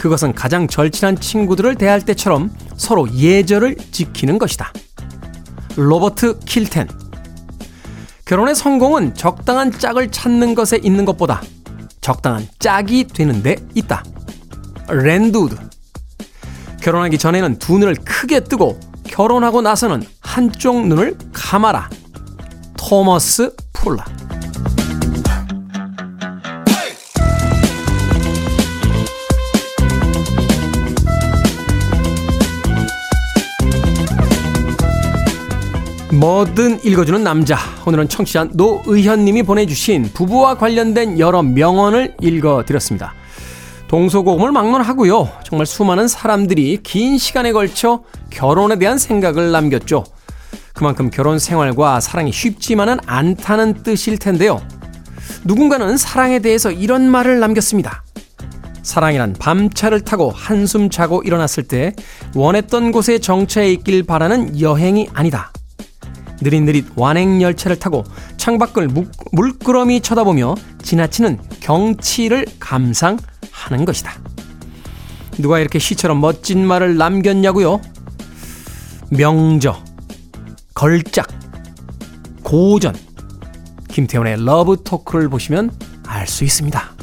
그것은 0.06 0.34
가장 0.34 0.68
절친한 0.68 1.18
친구들을 1.18 1.74
대할 1.74 2.00
때처럼 2.00 2.52
서로 2.76 3.12
예절을 3.12 3.74
지키는 3.90 4.38
것이다. 4.38 4.72
로버트 5.74 6.38
킬텐. 6.46 6.86
결혼의 8.24 8.54
성공은 8.54 9.14
적당한 9.14 9.72
짝을 9.72 10.12
찾는 10.12 10.54
것에 10.54 10.78
있는 10.80 11.04
것보다 11.04 11.42
적당한 12.00 12.46
짝이 12.60 13.08
되는 13.08 13.42
데 13.42 13.56
있다. 13.74 14.04
랜두드. 14.88 15.56
결혼하기 16.80 17.18
전에는 17.18 17.58
두 17.58 17.76
눈을 17.78 17.96
크게 18.04 18.44
뜨고 18.44 18.78
결혼하고 19.08 19.60
나서는 19.60 20.04
한쪽 20.20 20.86
눈을 20.86 21.18
감아라. 21.32 21.90
토머스 22.76 23.56
폴라. 23.72 24.04
뭐든 36.16 36.80
읽어주는 36.82 37.22
남자. 37.22 37.58
오늘은 37.84 38.08
청취자 38.08 38.48
노의현님이 38.54 39.42
보내주신 39.42 40.10
부부와 40.14 40.56
관련된 40.56 41.18
여러 41.18 41.42
명언을 41.42 42.14
읽어드렸습니다. 42.22 43.12
동서고금을 43.88 44.50
막론하고요. 44.50 45.28
정말 45.44 45.66
수많은 45.66 46.08
사람들이 46.08 46.78
긴 46.82 47.18
시간에 47.18 47.52
걸쳐 47.52 48.02
결혼에 48.30 48.78
대한 48.78 48.96
생각을 48.98 49.52
남겼죠. 49.52 50.04
그만큼 50.72 51.10
결혼 51.10 51.38
생활과 51.38 52.00
사랑이 52.00 52.32
쉽지만은 52.32 52.96
않다는 53.04 53.82
뜻일 53.82 54.18
텐데요. 54.18 54.62
누군가는 55.44 55.96
사랑에 55.98 56.38
대해서 56.38 56.70
이런 56.70 57.10
말을 57.10 57.40
남겼습니다. 57.40 58.04
사랑이란 58.82 59.34
밤차를 59.38 60.00
타고 60.00 60.30
한숨 60.30 60.88
자고 60.88 61.22
일어났을 61.22 61.64
때 61.64 61.92
원했던 62.34 62.90
곳에 62.92 63.18
정차해 63.18 63.70
있길 63.72 64.04
바라는 64.04 64.60
여행이 64.60 65.08
아니다. 65.12 65.52
느릿느릿 66.40 66.86
완행열차를 66.96 67.78
타고 67.78 68.04
창밖을 68.36 68.88
물끄러미 69.32 70.00
쳐다보며 70.00 70.54
지나치는 70.82 71.38
경치를 71.60 72.46
감상하는 72.58 73.84
것이다. 73.86 74.12
누가 75.38 75.58
이렇게 75.58 75.78
시처럼 75.78 76.20
멋진 76.20 76.66
말을 76.66 76.96
남겼냐고요? 76.96 77.80
명저, 79.10 79.82
걸작, 80.74 81.28
고전, 82.42 82.94
김태훈의 83.88 84.44
love 84.44 84.82
talk를 84.84 85.28
보시면 85.28 85.70
알 86.06 86.26
수 86.26 86.44
있습니다. 86.44 86.95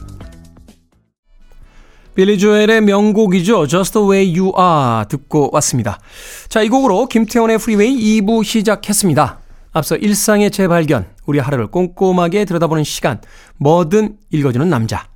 빌리 2.15 2.37
조엘의 2.37 2.81
명곡이죠. 2.81 3.65
Just 3.65 3.93
the 3.93 4.07
way 4.07 4.39
you 4.39 4.51
are 4.57 5.07
듣고 5.07 5.49
왔습니다. 5.53 5.99
자, 6.47 6.61
이 6.61 6.69
곡으로 6.69 7.07
김태훈의 7.07 7.57
프리웨이 7.57 8.21
2부 8.21 8.43
시작했습니다. 8.43 9.39
앞서 9.71 9.95
일상의 9.95 10.51
재발견, 10.51 11.07
우리 11.25 11.39
하루를 11.39 11.67
꼼꼼하게 11.67 12.45
들여다보는 12.45 12.83
시간, 12.83 13.19
뭐든 13.57 14.17
읽어주는 14.29 14.69
남자. 14.69 15.07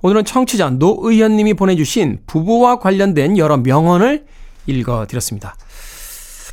오늘은 0.00 0.24
청취자 0.24 0.70
노의현님이 0.70 1.54
보내주신 1.54 2.20
부부와 2.26 2.78
관련된 2.78 3.36
여러 3.36 3.58
명언을 3.58 4.24
읽어드렸습니다. 4.66 5.56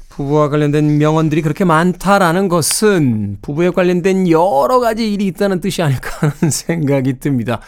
부부와 0.10 0.50
관련된 0.50 0.98
명언들이 0.98 1.42
그렇게 1.42 1.64
많다라는 1.64 2.50
것은 2.50 3.38
부부에 3.42 3.70
관련된 3.70 4.30
여러 4.30 4.80
가지 4.80 5.12
일이 5.12 5.26
있다는 5.28 5.62
뜻이 5.62 5.82
아닐까 5.82 6.10
하는 6.20 6.52
생각이 6.52 7.20
듭니다. 7.20 7.62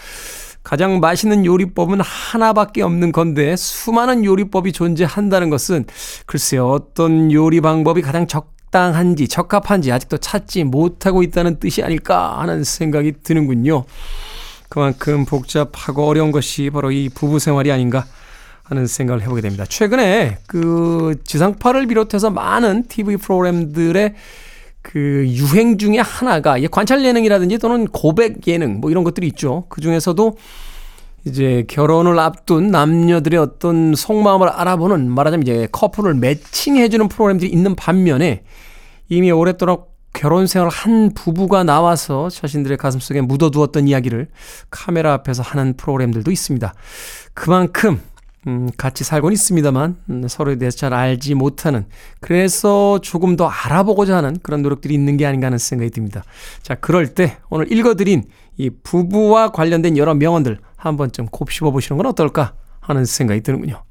가장 0.65 1.00
맛있는 1.00 1.45
요리법은 1.45 2.01
하나밖에 2.01 2.81
없는 2.81 3.12
건데 3.12 3.55
수많은 3.55 4.25
요리법이 4.25 4.74
존재한다는 4.74 5.51
것은 5.51 5.86
글쎄요 6.25 6.72
어떤 6.72 7.31
요리 7.31 7.62
방법이 7.62 8.01
가장 8.01 8.25
적당한지 8.25 9.27
적합한지 9.27 9.91
아직도 9.91 10.17
찾지 10.17 10.63
못하고 10.63 11.22
있다는 11.22 11.60
뜻이 11.60 11.84
아닐까 11.84 12.39
하는 12.39 12.63
생각이 12.63 13.13
드는군요. 13.24 13.86
그만큼 14.67 15.25
복잡하고 15.25 16.07
어려운 16.07 16.31
것이 16.31 16.72
바로 16.72 16.91
이 16.91 17.10
부부 17.10 17.38
생활이 17.38 17.72
아닌가 17.72 18.05
하는 18.63 18.88
생각을 18.88 19.22
해보게 19.22 19.41
됩니다. 19.41 19.65
최근에 19.69 20.39
그 20.48 21.22
지상파를 21.24 21.86
비롯해서 21.86 22.31
많은 22.31 22.86
TV 22.88 23.17
프로그램들의 23.17 24.15
그 24.86 25.25
유행 25.27 25.80
중에 25.80 25.98
하나가 25.98 26.58
관찰 26.70 27.04
예능이라든지 27.04 27.58
또는 27.58 27.88
고백 27.88 28.48
예능 28.48 28.80
뭐 28.80 28.92
이런 28.92 29.04
것들이 29.04 29.25
있죠. 29.30 29.65
그 29.68 29.82
중에서도 29.82 30.38
이제 31.25 31.65
결혼을 31.68 32.20
앞둔 32.20 32.70
남녀들의 32.70 33.39
어떤 33.39 33.96
속마음을 33.96 34.48
알아보는 34.48 35.10
말하자면 35.10 35.42
이제 35.42 35.68
커플을 35.72 36.13
매칭해주는 36.13 37.08
프로그램들이 37.08 37.50
있는 37.50 37.75
반면에 37.75 38.44
이미 39.10 39.32
오랫도록 39.32 39.96
결혼 40.13 40.46
생활을 40.46 40.72
한 40.72 41.12
부부가 41.15 41.63
나와서 41.63 42.30
자신들의 42.30 42.77
가슴 42.77 43.00
속에 43.00 43.22
묻어두었던 43.22 43.88
이야기를 43.88 44.27
카메라 44.70 45.13
앞에서 45.13 45.42
하는 45.42 45.75
프로그램들도 45.75 46.30
있습니다. 46.30 46.75
그만큼 47.34 48.00
음, 48.47 48.69
같이 48.77 49.03
살곤 49.03 49.33
있습니다만 49.33 49.97
음, 50.09 50.27
서로에 50.27 50.57
대해서 50.57 50.77
잘 50.77 50.93
알지 50.93 51.33
못하는 51.33 51.85
그래서 52.19 52.99
조금 53.01 53.35
더 53.35 53.47
알아보고자 53.47 54.15
하는 54.15 54.37
그런 54.43 54.61
노력들이 54.61 54.93
있는 54.93 55.17
게 55.17 55.25
아닌가 55.25 55.47
하는 55.47 55.57
생각이 55.57 55.89
듭니다. 55.91 56.23
자, 56.61 56.75
그럴 56.75 57.13
때 57.13 57.37
오늘 57.49 57.71
읽어드린 57.71 58.23
이 58.57 58.69
부부와 58.69 59.51
관련된 59.51 59.97
여러 59.97 60.13
명언들 60.13 60.59
한 60.75 60.97
번쯤 60.97 61.27
곱씹어 61.27 61.71
보시는 61.71 61.97
건 61.97 62.05
어떨까 62.05 62.53
하는 62.79 63.05
생각이 63.05 63.41
드는군요. 63.41 63.83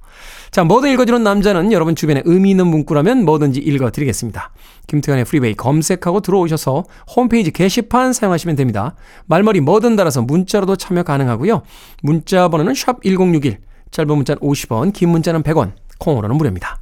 자, 0.52 0.62
뭐든 0.62 0.92
읽어주는 0.92 1.20
남자는 1.24 1.72
여러분 1.72 1.96
주변에 1.96 2.22
의미 2.24 2.50
있는 2.50 2.68
문구라면 2.68 3.24
뭐든지 3.24 3.58
읽어드리겠습니다. 3.58 4.52
김태현의 4.86 5.24
프리베이 5.24 5.54
검색하고 5.54 6.20
들어오셔서 6.20 6.84
홈페이지 7.16 7.50
게시판 7.50 8.12
사용하시면 8.12 8.54
됩니다. 8.54 8.94
말머리 9.26 9.58
뭐든 9.60 9.96
달아서 9.96 10.22
문자로도 10.22 10.76
참여 10.76 11.02
가능하고요. 11.02 11.62
문자 12.02 12.48
번호는 12.48 12.74
샵 12.74 13.02
1061, 13.02 13.58
짧은 13.94 14.08
문자는 14.16 14.40
50원, 14.40 14.92
긴 14.92 15.10
문자는 15.10 15.44
100원, 15.44 15.72
콩으로는 16.00 16.36
무료입니다. 16.36 16.80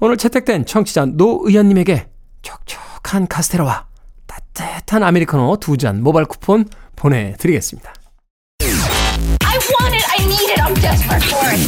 오늘 0.00 0.16
채택된 0.16 0.66
청취자 0.66 1.04
노의원님에게 1.06 2.08
촉촉한 2.42 3.28
카스테라와 3.28 3.86
따뜻한 4.26 5.04
아메리카노 5.04 5.58
두 5.60 5.76
잔 5.76 6.02
모바일 6.02 6.26
쿠폰 6.26 6.66
보내드리겠습니다. 6.96 7.92
I 8.60 9.58
want 9.78 9.94
it, 9.94 10.04
I 10.10 10.24
need 10.26 10.50
it, 10.50 10.60
I'm 10.60 10.74
desperate 10.80 11.24
for 11.28 11.46
it. 11.48 11.62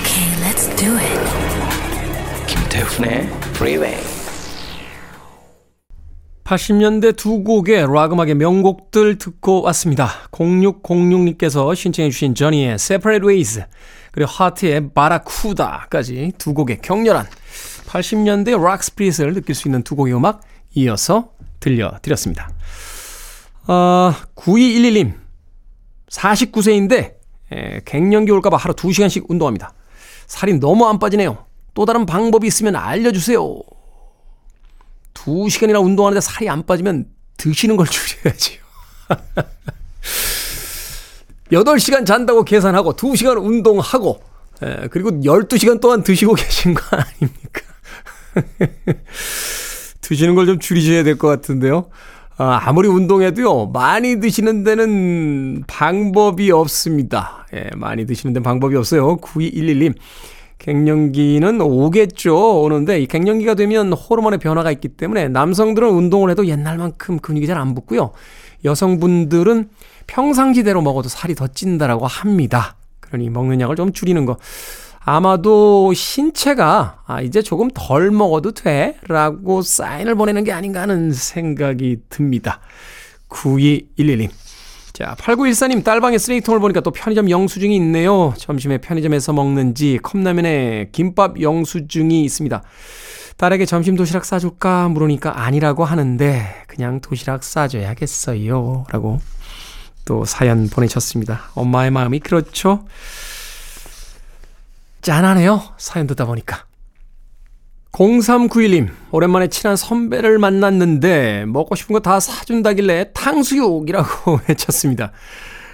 Okay, 0.00 0.28
let's 0.40 0.66
do 0.76 0.96
it. 0.96 1.20
김태훈의 2.46 3.28
Freeway. 3.54 4.17
80년대 6.48 7.14
두 7.14 7.44
곡의 7.44 7.92
락 7.92 8.14
음악의 8.14 8.34
명곡들 8.36 9.18
듣고 9.18 9.60
왔습니다. 9.64 10.08
0606님께서 10.32 11.76
신청해 11.76 12.08
주신 12.08 12.34
저니의 12.34 12.74
Separate 12.76 13.28
Ways 13.28 13.64
그리고 14.12 14.30
하트의 14.30 14.94
바라쿠다까지 14.94 16.32
두 16.38 16.54
곡의 16.54 16.80
격렬한 16.80 17.26
80년대 17.86 18.58
락 18.64 18.82
스피릿을 18.82 19.34
느낄 19.34 19.54
수 19.54 19.68
있는 19.68 19.82
두 19.82 19.94
곡의 19.94 20.14
음악 20.14 20.40
이어서 20.74 21.32
들려드렸습니다. 21.60 22.48
어, 23.66 24.14
9211님 24.34 25.12
49세인데 26.10 27.16
에, 27.52 27.80
갱년기 27.84 28.32
올까봐 28.32 28.56
하루 28.56 28.74
2시간씩 28.74 29.26
운동합니다. 29.28 29.74
살이 30.26 30.58
너무 30.58 30.86
안 30.86 30.98
빠지네요. 30.98 31.44
또 31.74 31.84
다른 31.84 32.06
방법이 32.06 32.46
있으면 32.46 32.74
알려주세요. 32.74 33.60
2시간이나 35.28 35.82
운동하는데 35.84 36.20
살이 36.20 36.48
안 36.48 36.64
빠지면 36.64 37.06
드시는 37.36 37.76
걸 37.76 37.86
줄여야지요. 37.90 38.58
8시간 41.52 42.04
잔다고 42.04 42.44
계산하고 42.44 42.94
2시간 42.94 43.42
운동하고 43.42 44.20
예, 44.64 44.88
그리고 44.90 45.10
12시간 45.10 45.80
동안 45.80 46.02
드시고 46.02 46.34
계신 46.34 46.74
거 46.74 46.82
아닙니까? 46.96 47.62
드시는 50.00 50.34
걸 50.34 50.46
좀 50.46 50.58
줄이셔야 50.58 51.02
될 51.04 51.16
것 51.16 51.28
같은데요. 51.28 51.90
아, 52.38 52.60
아무리 52.64 52.88
운동해도요, 52.88 53.66
많이 53.68 54.20
드시는 54.20 54.62
데는 54.64 55.64
방법이 55.66 56.50
없습니다. 56.52 57.46
예, 57.54 57.68
많이 57.76 58.06
드시는 58.06 58.32
데는 58.32 58.42
방법이 58.42 58.76
없어요. 58.76 59.16
9211님. 59.18 59.94
갱년기는 60.58 61.60
오겠죠. 61.60 62.62
오는데 62.62 63.00
이 63.00 63.06
갱년기가 63.06 63.54
되면 63.54 63.92
호르몬의 63.92 64.38
변화가 64.38 64.70
있기 64.72 64.88
때문에 64.88 65.28
남성들은 65.28 65.88
운동을 65.88 66.30
해도 66.30 66.46
옛날만큼 66.46 67.18
근육이 67.20 67.46
잘 67.46 67.58
안 67.58 67.74
붙고요. 67.74 68.12
여성분들은 68.64 69.68
평상시대로 70.06 70.82
먹어도 70.82 71.08
살이 71.08 71.34
더 71.34 71.46
찐다라고 71.48 72.06
합니다. 72.06 72.76
그러니 73.00 73.30
먹는 73.30 73.60
약을 73.60 73.76
좀 73.76 73.92
줄이는 73.92 74.26
거. 74.26 74.36
아마도 75.00 75.94
신체가 75.94 77.02
아 77.06 77.20
이제 77.22 77.40
조금 77.40 77.70
덜 77.72 78.10
먹어도 78.10 78.52
돼 78.52 78.96
라고 79.08 79.62
사인을 79.62 80.14
보내는 80.16 80.44
게 80.44 80.52
아닌가 80.52 80.82
하는 80.82 81.12
생각이 81.12 81.98
듭니다. 82.10 82.60
9211님. 83.28 84.28
자, 84.98 85.14
8914님, 85.20 85.84
딸방에 85.84 86.18
쓰레기통을 86.18 86.58
보니까 86.58 86.80
또 86.80 86.90
편의점 86.90 87.30
영수증이 87.30 87.76
있네요. 87.76 88.34
점심에 88.36 88.78
편의점에서 88.78 89.32
먹는지 89.32 90.00
컵라면에 90.02 90.88
김밥 90.90 91.40
영수증이 91.40 92.24
있습니다. 92.24 92.64
딸에게 93.36 93.64
점심 93.64 93.94
도시락 93.94 94.24
싸줄까 94.24 94.88
물으니까 94.88 95.40
아니라고 95.40 95.84
하는데 95.84 96.64
그냥 96.66 97.00
도시락 97.00 97.44
싸줘야겠어요. 97.44 98.86
라고 98.90 99.20
또 100.04 100.24
사연 100.24 100.68
보내셨습니다. 100.68 101.42
엄마의 101.54 101.92
마음이 101.92 102.18
그렇죠. 102.18 102.84
짠하네요. 105.02 105.62
사연 105.76 106.08
듣다 106.08 106.24
보니까. 106.24 106.67
0391님, 107.98 108.90
오랜만에 109.10 109.48
친한 109.48 109.74
선배를 109.76 110.38
만났는데 110.38 111.46
먹고 111.48 111.74
싶은 111.74 111.94
거 111.94 111.98
다 111.98 112.20
사준다길래 112.20 113.10
탕수육이라고 113.12 114.38
외쳤습니다. 114.48 115.10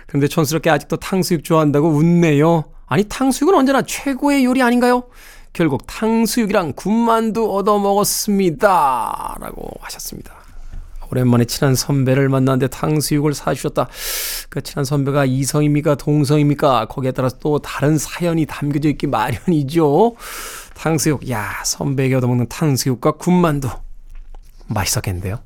근데 0.07 0.27
촌스럽게 0.27 0.71
아직도 0.71 0.97
탕수육 0.97 1.45
좋아한다고 1.45 1.89
웃네요. 1.89 2.65
아니, 2.87 3.05
탕수육은 3.05 3.55
언제나 3.55 3.83
최고의 3.83 4.47
요리 4.47 4.63
아닌가요? 4.63 5.05
결국 5.53 5.87
탕수육이랑 5.87 6.73
군만두 6.77 7.55
얻어 7.55 7.79
먹었습니다. 7.79 9.37
라고 9.41 9.71
하셨습니다. 9.81 10.33
오랜만에 11.11 11.45
친한 11.45 11.75
선배를 11.75 12.31
만났는데 12.31 12.69
탕수육을 12.69 13.35
사주셨다. 13.35 13.89
그 14.49 14.63
친한 14.63 14.87
선배가 14.87 15.27
이성입니까? 15.27 15.97
동성입니까? 15.97 16.87
거기에 16.87 17.13
따라서 17.13 17.37
또 17.41 17.59
다른 17.59 17.99
사연이 17.99 18.47
담겨져 18.47 18.89
있기 18.89 19.09
마련이죠. 19.09 20.15
탕수육. 20.75 21.31
야, 21.31 21.63
선배에게 21.65 22.17
얻어먹는 22.17 22.49
탕수육과 22.49 23.13
군만두. 23.13 23.69
맛있었겠는데요? 24.67 25.39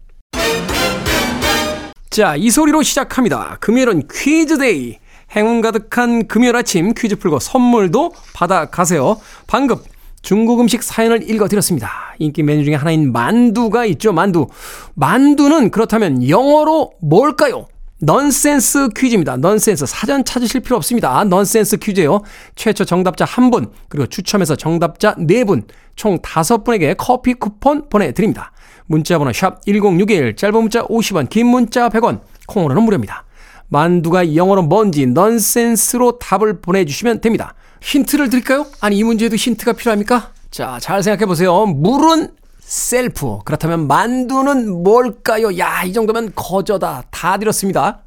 자, 2.11 2.37
이 2.37 2.51
소리로 2.51 2.83
시작합니다. 2.83 3.59
금요일은 3.61 4.09
퀴즈데이. 4.11 4.99
행운 5.37 5.61
가득한 5.61 6.27
금요일 6.27 6.57
아침 6.57 6.95
퀴즈 6.95 7.17
풀고 7.17 7.39
선물도 7.39 8.15
받아가세요. 8.33 9.21
방금 9.47 9.77
중국 10.23 10.61
음식 10.61 10.83
사연을 10.83 11.31
읽어드렸습니다. 11.31 12.15
인기 12.19 12.43
메뉴 12.43 12.65
중에 12.65 12.75
하나인 12.75 13.13
만두가 13.13 13.85
있죠, 13.87 14.13
만두. 14.13 14.49
만두는 14.95 15.71
그렇다면 15.71 16.29
영어로 16.29 16.93
뭘까요? 17.01 17.69
넌센스 18.01 18.89
퀴즈입니다. 18.97 19.37
넌센스. 19.37 19.85
사전 19.87 20.25
찾으실 20.25 20.61
필요 20.61 20.77
없습니다. 20.77 21.25
넌센스 21.25 21.79
퀴즈예요. 21.79 22.23
최초 22.55 22.85
정답자 22.85 23.25
1분, 23.25 23.71
그리고 23.89 24.07
추첨해서 24.07 24.55
정답자 24.55 25.15
4분, 25.17 25.65
총 25.97 26.19
5분에게 26.19 26.95
커피 26.97 27.35
쿠폰 27.35 27.89
보내드립니다. 27.89 28.53
문자 28.87 29.19
번호 29.19 29.33
샵 29.33 29.61
1061, 29.67 30.37
짧은 30.37 30.61
문자 30.61 30.83
50원, 30.83 31.29
긴 31.29 31.47
문자 31.49 31.89
100원, 31.89 32.21
콩으로는 32.47 32.83
무료입니다. 32.85 33.25
만두가 33.69 34.35
영어로 34.35 34.63
뭔지 34.63 35.07
넌센스로 35.07 36.19
답을 36.19 36.61
보내주시면 36.61 37.21
됩니다. 37.21 37.55
힌트를 37.83 38.31
드릴까요? 38.31 38.67
아니, 38.81 38.97
이 38.97 39.05
문제에도 39.05 39.37
힌트가 39.37 39.75
필요합니까? 39.75 40.33
자, 40.51 40.79
잘 40.81 41.03
생각해 41.03 41.27
보세요. 41.27 41.67
물은 41.67 42.29
셀프. 42.69 43.39
그렇다면 43.47 43.87
만두는 43.89 44.83
뭘까요? 44.83 45.57
야, 45.59 45.83
이 45.85 45.93
정도면 45.95 46.33
거저다. 46.35 47.05
다 47.11 47.39
드렸습니다. 47.39 48.03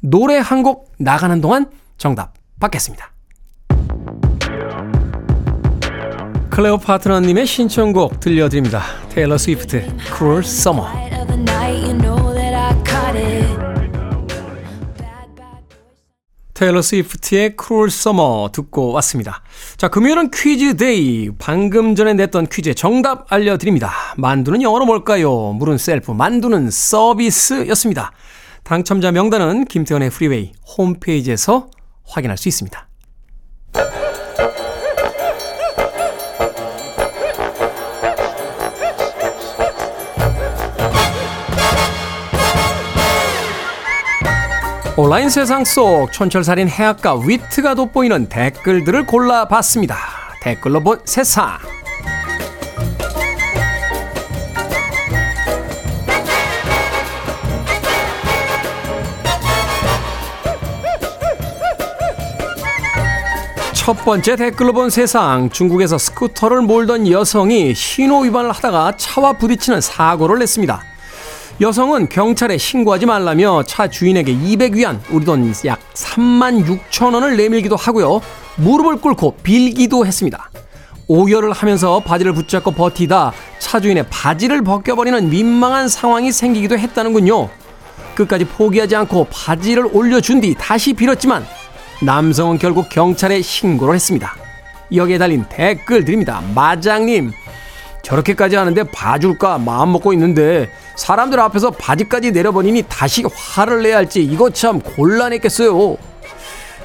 노래 0.00 0.36
한 0.38 0.62
곡 0.62 0.92
나가는 0.98 1.40
동안 1.40 1.66
정답 1.96 2.34
받겠습니다. 2.60 3.10
클레오 6.50 6.76
파트너님의 6.78 7.46
신청곡 7.46 8.20
들려드립니다. 8.20 8.82
테일러 9.08 9.38
스위프트, 9.38 9.86
Cruel 10.14 10.40
Summer. 10.44 10.86
테일러 16.62 16.80
스위프트의 16.80 17.56
Cruel 17.60 17.88
Summer 17.88 18.52
듣고 18.52 18.92
왔습니다. 18.92 19.42
자, 19.76 19.88
금요일은 19.88 20.30
퀴즈 20.30 20.76
day. 20.76 21.30
방금 21.36 21.96
전에 21.96 22.14
냈던 22.14 22.46
퀴즈의 22.46 22.76
정답 22.76 23.32
알려드립니다. 23.32 23.90
만두는 24.16 24.62
영어로 24.62 24.86
뭘까요? 24.86 25.54
물은 25.54 25.76
셀프, 25.76 26.12
만두는 26.12 26.70
서비스였습니다. 26.70 28.12
당첨자 28.62 29.10
명단은 29.10 29.64
김태훈의 29.64 30.10
프리웨이 30.10 30.52
홈페이지에서 30.78 31.66
확인할 32.04 32.38
수 32.38 32.46
있습니다. 32.46 32.88
온라인 45.02 45.30
세상 45.30 45.64
속 45.64 46.12
촌철살인 46.12 46.68
해악과 46.68 47.16
위트가 47.26 47.74
돋보이는 47.74 48.28
댓글들을 48.28 49.04
골라봤습니다. 49.04 49.96
댓글로 50.40 50.78
본 50.78 51.00
세상. 51.04 51.58
첫 63.72 63.94
번째 64.04 64.36
댓글로 64.36 64.72
본 64.72 64.88
세상. 64.88 65.50
중국에서 65.50 65.98
스쿠터를 65.98 66.62
몰던 66.62 67.10
여성이 67.10 67.74
신호 67.74 68.20
위반을 68.20 68.52
하다가 68.52 68.92
차와 68.96 69.32
부딪히는 69.32 69.80
사고를 69.80 70.38
냈습니다. 70.38 70.91
여성은 71.60 72.08
경찰에 72.08 72.58
신고하지 72.58 73.06
말라며 73.06 73.62
차 73.64 73.88
주인에게 73.88 74.34
200위안, 74.34 74.98
우리 75.10 75.24
돈 75.24 75.52
약 75.64 75.78
3만 75.94 76.64
6천 76.90 77.14
원을 77.14 77.36
내밀기도 77.36 77.76
하고요. 77.76 78.20
무릎을 78.56 78.96
꿇고 79.00 79.36
빌기도 79.42 80.06
했습니다. 80.06 80.50
오열을 81.08 81.52
하면서 81.52 82.00
바지를 82.00 82.32
붙잡고 82.32 82.70
버티다 82.70 83.32
차 83.58 83.80
주인의 83.80 84.06
바지를 84.08 84.62
벗겨버리는 84.62 85.28
민망한 85.28 85.88
상황이 85.88 86.32
생기기도 86.32 86.78
했다는군요. 86.78 87.48
끝까지 88.14 88.44
포기하지 88.44 88.96
않고 88.96 89.26
바지를 89.30 89.88
올려준 89.92 90.40
뒤 90.40 90.54
다시 90.58 90.92
빌었지만 90.92 91.46
남성은 92.02 92.58
결국 92.58 92.88
경찰에 92.88 93.42
신고를 93.42 93.94
했습니다. 93.94 94.34
여기에 94.94 95.18
달린 95.18 95.44
댓글 95.48 96.04
드립니다. 96.04 96.42
마장님, 96.54 97.32
저렇게까지 98.02 98.56
하는데 98.56 98.82
봐줄까 98.84 99.58
마음 99.58 99.92
먹고 99.92 100.12
있는데 100.12 100.68
사람들 100.96 101.40
앞에서 101.40 101.70
바지까지 101.70 102.32
내려버리니 102.32 102.84
다시 102.88 103.24
화를 103.32 103.82
내야 103.82 103.96
할지 103.98 104.22
이거 104.22 104.50
참 104.50 104.80
곤란했겠어요. 104.80 105.96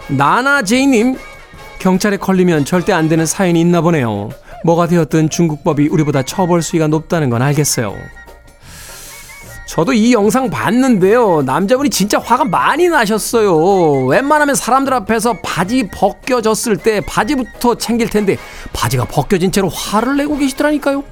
나나제이님 0.07 1.17
경찰에 1.79 2.17
걸리면 2.17 2.65
절대 2.65 2.93
안 2.93 3.09
되는 3.09 3.25
사연이 3.25 3.59
있나 3.61 3.81
보네요. 3.81 4.29
뭐가 4.63 4.87
되었든 4.87 5.29
중국법이 5.29 5.87
우리보다 5.87 6.23
처벌 6.23 6.61
수위가 6.61 6.87
높다는 6.87 7.29
건 7.29 7.41
알겠어요. 7.41 7.95
저도 9.77 9.93
이 9.93 10.11
영상 10.11 10.49
봤는데요. 10.49 11.43
남자분이 11.43 11.91
진짜 11.91 12.17
화가 12.17 12.45
많이 12.45 12.87
나셨어요. 12.87 14.07
웬만하면 14.07 14.55
사람들 14.55 14.91
앞에서 14.91 15.35
바지 15.43 15.87
벗겨졌을 15.93 16.77
때 16.77 16.99
바지부터 17.01 17.75
챙길 17.75 18.09
텐데 18.09 18.37
바지가 18.73 19.05
벗겨진 19.05 19.51
채로 19.51 19.69
화를 19.69 20.17
내고 20.17 20.35
계시더라니까요. 20.35 21.03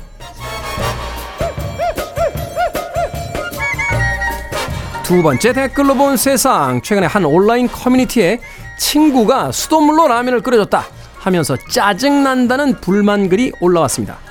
두 5.03 5.21
번째 5.21 5.53
댓글로 5.53 5.93
본 5.93 6.17
세상. 6.17 6.81
최근에 6.81 7.05
한 7.05 7.23
온라인 7.23 7.67
커뮤니티에 7.67 8.39
친구가 8.79 9.51
수돗물로 9.51 10.07
라면을 10.07 10.41
끓여줬다 10.41 10.85
하면서 11.19 11.55
짜증난다는 11.69 12.81
불만 12.81 13.29
글이 13.29 13.51
올라왔습니다. 13.59 14.24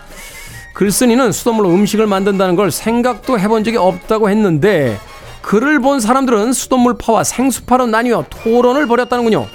글쓴이는 0.75 1.31
수돗물로 1.33 1.71
음식을 1.71 2.07
만든다는 2.07 2.57
걸 2.57 2.71
생각도 2.71 3.39
해본 3.39 3.65
적이 3.65 3.79
없다고 3.79 4.29
했는데 4.29 4.99
글을 5.43 5.79
본 5.81 6.01
사람들은 6.01 6.53
수돗물파와 6.53 7.23
생수파로 7.23 7.87
나뉘어 7.87 8.25
토론을 8.29 8.87
벌였다는군요. 8.87 9.47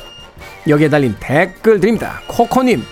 여기에 0.68 0.90
달린 0.90 1.16
댓글 1.20 1.80
드립니다. 1.80 2.22
코코님 2.28 2.84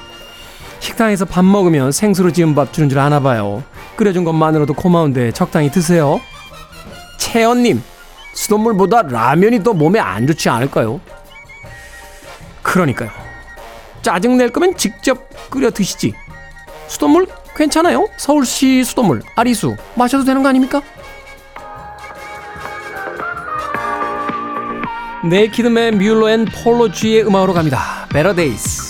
식당에서 0.80 1.26
밥 1.26 1.46
먹으면 1.46 1.92
생수로 1.92 2.32
지은 2.32 2.54
밥 2.54 2.74
주는 2.74 2.90
줄 2.90 3.00
아나 3.00 3.20
봐요. 3.20 3.64
끓여준 3.96 4.24
것만으로도 4.26 4.74
고마운데 4.74 5.32
적당히 5.32 5.72
드세요. 5.72 6.20
채연님 7.18 7.82
수돗물보다 8.34 9.04
라면이 9.04 9.64
더 9.64 9.74
몸에 9.74 10.00
안 10.00 10.28
좋지 10.28 10.50
않을까요? 10.50 11.00
그러니까요. 12.62 13.10
짜증 14.02 14.38
낼 14.38 14.52
거면 14.52 14.76
직접 14.76 15.30
끓여 15.50 15.72
드시지. 15.72 16.14
수돗물 16.88 17.28
괜찮아요? 17.58 18.08
서울시 18.18 18.84
수돗물 18.84 19.24
아리수 19.36 19.76
마셔도 19.96 20.24
되는 20.24 20.44
거 20.44 20.50
아닙니까? 20.50 20.82
네이키드맨 25.28 25.98
뮬러 25.98 26.30
앤 26.30 26.46
폴로 26.46 26.92
G의 26.92 27.26
음악으로 27.26 27.54
갑니다. 27.54 28.08
Days. 28.36 28.87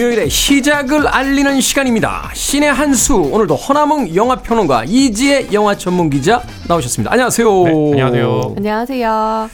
금요일의 0.00 0.30
시작을 0.30 1.06
알리는 1.08 1.60
시간입니다. 1.60 2.30
신의 2.32 2.72
한 2.72 2.94
수 2.94 3.16
오늘도 3.16 3.54
허남웅 3.54 4.14
영화평론가 4.14 4.84
이지혜 4.86 5.52
영화 5.52 5.76
전문 5.76 6.08
기자 6.08 6.42
나오셨습니다. 6.66 7.12
안녕하세요. 7.12 7.64
네, 7.64 7.70
안녕하세요. 7.92 8.54
안녕하세요. 8.56 9.50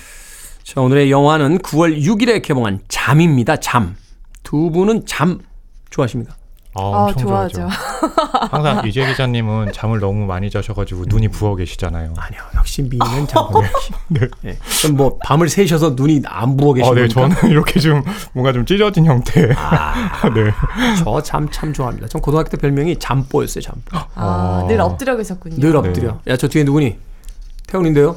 자, 0.63 0.81
오늘의 0.81 1.11
영화는 1.11 1.59
9월 1.59 2.01
6일에 2.01 2.43
개봉한 2.43 2.79
잠입니다. 2.87 3.57
잠. 3.57 3.97
두 4.45 4.71
분은 4.71 5.05
잠 5.05 5.41
좋아하십니까? 5.91 6.37
아, 6.79 6.83
아, 6.83 7.05
엄청 7.05 7.23
좋아하죠. 7.27 7.55
좋아하죠. 7.69 8.49
항상 8.51 8.87
이재 8.87 9.07
기자님은 9.07 9.73
잠을 9.73 9.99
너무 10.01 10.27
많이 10.27 10.51
자셔가지고 10.51 11.05
눈이 11.09 11.29
부어 11.29 11.57
계시잖아요. 11.57 12.15
아니요, 12.17 12.41
역시 12.57 12.83
미는 12.83 13.27
잠. 13.27 13.45
네. 14.09 14.21
네. 14.43 14.59
그럼 14.83 14.97
뭐 14.97 15.19
밤을 15.25 15.49
새셔서 15.49 15.91
눈이 15.97 16.23
안 16.27 16.57
부어 16.57 16.75
계신 16.75 16.91
아, 16.91 16.95
네, 16.95 17.09
겁니까? 17.09 17.37
저는 17.41 17.51
이렇게 17.53 17.81
좀 17.81 18.03
뭔가 18.33 18.53
좀 18.53 18.65
찢어진 18.67 19.07
형태. 19.07 19.53
아, 19.57 20.29
네. 20.35 20.53
저 21.03 21.21
잠 21.23 21.49
참 21.51 21.73
좋아합니다. 21.73 22.09
전 22.09 22.21
고등학교 22.21 22.49
때 22.51 22.57
별명이 22.57 22.99
잠뽀였어요, 22.99 23.63
잠뽀. 23.63 23.97
아, 24.15 24.63
어. 24.65 24.67
늘 24.69 24.81
엎드려 24.81 25.17
계셨군요. 25.17 25.57
늘 25.59 25.77
엎드려. 25.77 26.19
야, 26.29 26.37
저 26.37 26.49
뒤에 26.49 26.65
누구니? 26.65 26.99
태훈인데요? 27.67 28.17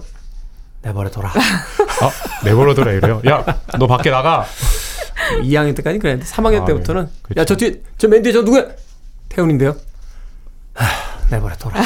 내버려 0.82 1.10
둬라. 1.10 1.30
아, 1.30 2.12
내버려둬라 2.45 2.91
이래요. 2.93 3.22
야, 3.28 3.43
너 3.78 3.88
밖에 3.88 4.10
나가. 4.10 4.45
2학년 5.43 5.75
때까지 5.75 5.99
그랬는데 5.99 6.29
3학년 6.32 6.62
아, 6.63 6.65
때부터는 6.65 7.05
네. 7.05 7.12
그쵸. 7.23 7.41
야, 7.41 7.45
저 7.45 7.55
뒤에 7.55 7.73
저 7.97 8.08
맨 8.08 8.21
뒤에 8.23 8.32
저 8.34 8.41
누구야? 8.41 8.65
태훈인데요? 9.29 9.75
하, 10.73 10.86
내버려 11.29 11.55
둬라. 11.55 11.75
아, 11.79 11.84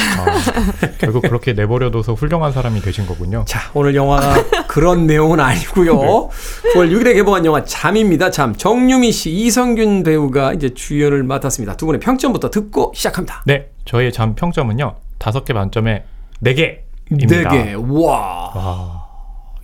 결국 1.00 1.22
그렇게 1.24 1.54
내버려둬서 1.54 2.14
훌륭한 2.14 2.52
사람이 2.54 2.80
되신 2.82 3.06
거군요. 3.08 3.44
자, 3.48 3.60
오늘 3.74 3.96
영화가 3.96 4.66
그런 4.68 5.08
내용은 5.08 5.40
아니고요. 5.40 6.30
9월 6.76 6.92
6일에 6.92 7.14
개봉한 7.16 7.46
영화 7.46 7.64
잠입니다. 7.66 8.30
잠. 8.32 8.56
정유미 8.56 9.12
씨, 9.12 9.32
이성균 9.32 10.04
배우가 10.04 10.54
이제 10.54 10.70
주연을 10.74 11.24
맡았습니다. 11.24 11.76
두 11.76 11.86
분의 11.88 12.00
평점부터 12.00 12.52
듣고 12.52 12.94
시작합니다. 12.96 13.44
네, 13.46 13.70
저의 13.86 14.14
잠 14.14 14.36
평점은요. 14.36 14.96
다섯 15.18 15.44
개 15.44 15.54
만점에 15.54 16.04
네 16.40 16.54
개입니다. 16.54 17.50
네 17.52 17.64
개. 17.66 17.74
와. 17.74 18.52
와, 18.56 18.93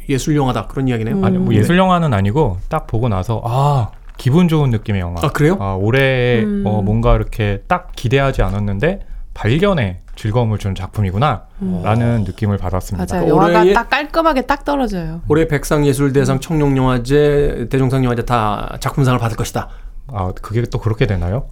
예술 0.10 0.36
영화다 0.36 0.68
그런 0.68 0.88
이야기네요. 0.88 1.16
음. 1.18 1.24
아니 1.24 1.38
뭐 1.38 1.54
예술 1.54 1.78
영화는 1.78 2.14
아니고 2.14 2.58
딱 2.68 2.88
보고 2.88 3.08
나서 3.10 3.42
아 3.46 3.92
기분 4.18 4.48
좋은 4.48 4.70
느낌의 4.72 5.00
영화. 5.02 5.22
아 5.24 5.30
그래요? 5.30 5.56
아, 5.60 5.74
올해 5.80 6.42
음. 6.44 6.64
어, 6.66 6.82
뭔가 6.82 7.16
이렇게 7.16 7.64
딱 7.68 7.92
기대하지 7.96 8.42
않았는데 8.42 9.06
발견에 9.34 10.00
즐거움을 10.16 10.58
주는 10.58 10.76
작품이구나 10.76 11.44
음. 11.62 11.82
라는 11.84 12.24
느낌을 12.26 12.58
받았습니다. 12.58 13.16
맞아요. 13.16 13.34
올해의- 13.36 13.54
영화가 13.54 13.74
딱 13.74 13.90
깔끔하게 13.90 14.42
딱 14.42 14.66
떨어져요. 14.66 15.22
올해 15.30 15.48
백상예술대상, 15.48 16.42
청룡영화제, 16.42 17.68
대종상영화제 17.70 18.24
다 18.26 18.76
작품상을 18.82 19.18
받을 19.20 19.38
것이다. 19.38 19.70
아 20.12 20.32
그게 20.42 20.64
또 20.64 20.80
그렇게 20.80 21.06
되나요? 21.08 21.46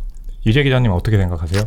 이재 0.45 0.63
기자님 0.63 0.91
어떻게 0.91 1.17
생각하세요? 1.17 1.61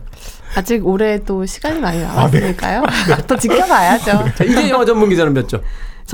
아직 0.57 0.87
올해 0.87 1.19
또 1.25 1.47
시간이 1.47 1.81
많이 1.81 1.99
네. 1.99 2.05
남았으니까요. 2.05 2.83
또 3.27 3.37
지켜봐야죠. 3.37 4.05
자, 4.35 4.45
이제 4.45 4.69
영화 4.71 4.85
전문 4.85 5.09
기자는 5.09 5.33
몇 5.33 5.49
점? 5.49 5.61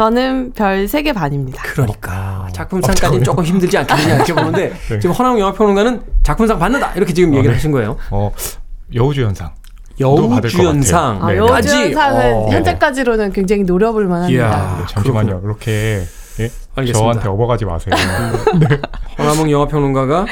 저는 0.06 0.52
별 0.52 0.84
3개 0.84 1.14
반입니다. 1.14 1.62
그러니까 1.62 2.46
작품상까지는 2.52 3.24
조금 3.24 3.42
힘들지 3.42 3.78
않겠느냐 3.78 4.16
이렇게 4.16 4.34
보는데 4.36 4.68
네. 4.90 4.98
지금 4.98 5.12
허남 5.12 5.38
영화평론가는 5.38 6.02
작품상 6.22 6.58
받는다 6.58 6.92
이렇게 6.96 7.14
지금 7.14 7.30
얘기를 7.32 7.52
네. 7.52 7.54
하신 7.54 7.72
거예요. 7.72 7.96
어 8.10 8.30
여우주연상. 8.94 9.54
여우주연상. 9.98 11.24
아, 11.24 11.28
네, 11.32 11.38
여우주연상은 11.38 12.34
어. 12.34 12.48
현재까지로는 12.50 13.32
굉장히 13.32 13.62
노려볼 13.62 14.06
만합니다. 14.06 14.46
이야. 14.46 14.76
네, 14.80 14.84
잠시만요. 14.86 15.40
이렇게 15.42 16.02
예? 16.40 16.92
저한테 16.92 17.28
업어가지 17.28 17.64
마세요. 17.64 17.94
허남웅 19.18 19.50
영화평론가가 19.50 20.26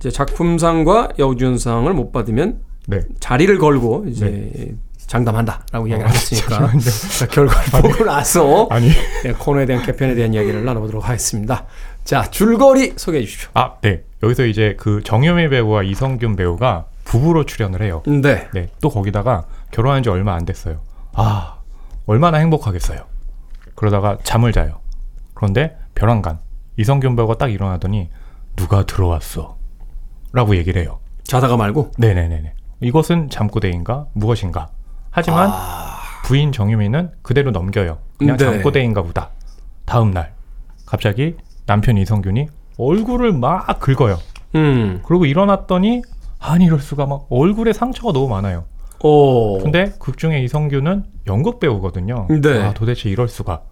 이제 0.00 0.10
작품상과 0.10 1.10
여우주연상을 1.16 1.92
못 1.94 2.10
받으면 2.10 2.58
네. 2.88 3.02
자리를 3.20 3.56
걸고 3.58 4.06
이제 4.08 4.74
장담한다라고 5.06 5.86
이야기를 5.86 6.04
어, 6.04 6.08
하셨으니까. 6.08 6.72
자, 7.18 7.26
결과를 7.26 7.82
보고 7.82 8.04
나서 8.04 8.66
아니 8.70 8.90
예, 9.24 9.32
코너에 9.32 9.66
대한 9.66 9.84
개편에 9.84 10.14
대한 10.14 10.34
이야기를 10.34 10.64
나눠보도록 10.64 11.08
하겠습니다. 11.08 11.66
자 12.04 12.30
줄거리 12.30 12.94
소개해 12.96 13.24
주십시오. 13.24 13.50
아 13.54 13.74
네. 13.80 14.02
여기서 14.22 14.46
이제 14.46 14.76
그 14.78 15.02
정유미 15.02 15.48
배우와 15.48 15.82
이성균 15.82 16.36
배우가 16.36 16.86
부부로 17.04 17.44
출연을 17.44 17.82
해요. 17.82 18.02
네. 18.06 18.48
네. 18.52 18.68
또 18.80 18.88
거기다가 18.90 19.46
결혼한 19.70 20.02
지 20.02 20.08
얼마 20.08 20.34
안 20.34 20.44
됐어요. 20.44 20.80
아, 21.12 21.58
얼마나 22.06 22.38
행복하겠어요. 22.38 22.98
그러다가 23.74 24.18
잠을 24.24 24.52
자요. 24.52 24.80
그런데 25.34 25.76
벼랑간 25.94 26.40
이성균 26.78 27.14
배우가 27.16 27.34
딱 27.34 27.52
일어나더니 27.52 28.10
누가 28.56 28.84
들어왔어? 28.84 29.56
라고 30.32 30.56
얘기를 30.56 30.80
해요. 30.82 30.98
자다가 31.24 31.56
말고 31.56 31.92
네네네네. 31.98 32.54
이것은 32.80 33.30
잠꼬대인가 33.30 34.06
무엇인가? 34.12 34.68
하지만 35.16 35.50
부인 36.24 36.52
정유미는 36.52 37.10
그대로 37.22 37.50
넘겨요. 37.50 37.96
그냥 38.18 38.36
네. 38.36 38.44
잠꼬대인가 38.44 39.02
보다. 39.02 39.30
다음 39.86 40.10
날 40.10 40.34
갑자기 40.84 41.36
남편 41.64 41.96
이성균이 41.96 42.48
얼굴을 42.76 43.32
막 43.32 43.80
긁어요. 43.80 44.18
음. 44.56 45.00
그리고 45.06 45.24
일어났더니 45.24 46.02
아니 46.38 46.66
이럴 46.66 46.80
수가 46.80 47.06
막 47.06 47.24
얼굴에 47.30 47.72
상처가 47.72 48.12
너무 48.12 48.28
많아요. 48.28 48.64
오. 49.02 49.58
근데 49.58 49.94
극 49.98 50.18
중에 50.18 50.42
이성균은 50.42 51.04
연극 51.28 51.60
배우거든요. 51.60 52.26
네. 52.28 52.62
아, 52.62 52.74
도대체 52.74 53.08
이럴 53.08 53.26
수가. 53.26 53.62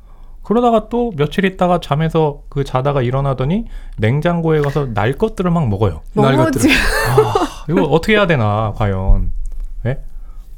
그러다가 0.42 0.88
또 0.88 1.12
며칠 1.14 1.44
있다가 1.44 1.80
잠에서 1.80 2.40
그 2.48 2.64
자다가 2.64 3.02
일어나더니 3.02 3.66
냉장고에 3.98 4.62
가서 4.62 4.94
날 4.94 5.12
것들을 5.12 5.50
막 5.50 5.68
먹어요. 5.68 6.00
날 6.14 6.38
것들을. 6.38 6.60
지금 6.60 6.76
아, 6.76 7.64
이거 7.68 7.82
어떻게 7.82 8.14
해야 8.14 8.26
되나 8.26 8.72
과연? 8.76 9.30
예? 9.84 9.98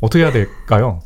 어떻게 0.00 0.24
해야 0.24 0.32
될까요? 0.32 1.00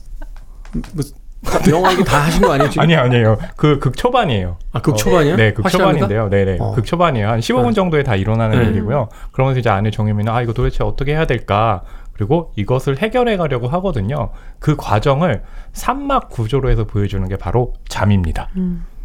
영화 1.71 1.93
얘기 1.93 2.05
다 2.05 2.19
하신 2.27 2.43
거 2.43 2.53
아니에요 2.53 2.71
지금? 2.71 2.83
아니 2.83 2.95
아니에요. 2.95 3.39
그 3.57 3.81
극 3.81 3.97
초반이에요. 3.97 4.59
아, 4.73 4.81
극 4.83 4.97
초반이야? 4.97 5.37
네, 5.37 5.53
극 5.55 5.65
확실합니까? 5.65 6.07
초반인데요. 6.07 6.29
네 6.29 6.45
네. 6.45 6.59
어. 6.61 6.73
극 6.75 6.85
초반이에요. 6.85 7.29
한 7.29 7.41
15분 7.41 7.69
네. 7.69 7.73
정도에 7.73 8.03
다 8.03 8.15
일어나는 8.15 8.59
네. 8.63 8.69
일이고요. 8.69 9.09
그러면서 9.33 9.59
이제 9.59 9.71
아내 9.71 9.91
정유미는 9.91 10.31
아, 10.33 10.43
이거 10.43 10.53
도대체 10.53 10.85
어떻게 10.85 11.13
해야 11.13 11.27
될까? 11.27 11.83
그리고 12.13 12.53
이것을 12.57 12.99
해결해 12.99 13.39
가려고 13.39 13.69
하거든요. 13.69 14.31
그 14.59 14.77
과정을 14.77 15.43
삼막 15.73 16.29
구조로 16.29 16.69
해서 16.71 16.85
보여주는 16.85 17.27
게 17.27 17.37
바로 17.37 17.73
잠입니다. 17.89 18.49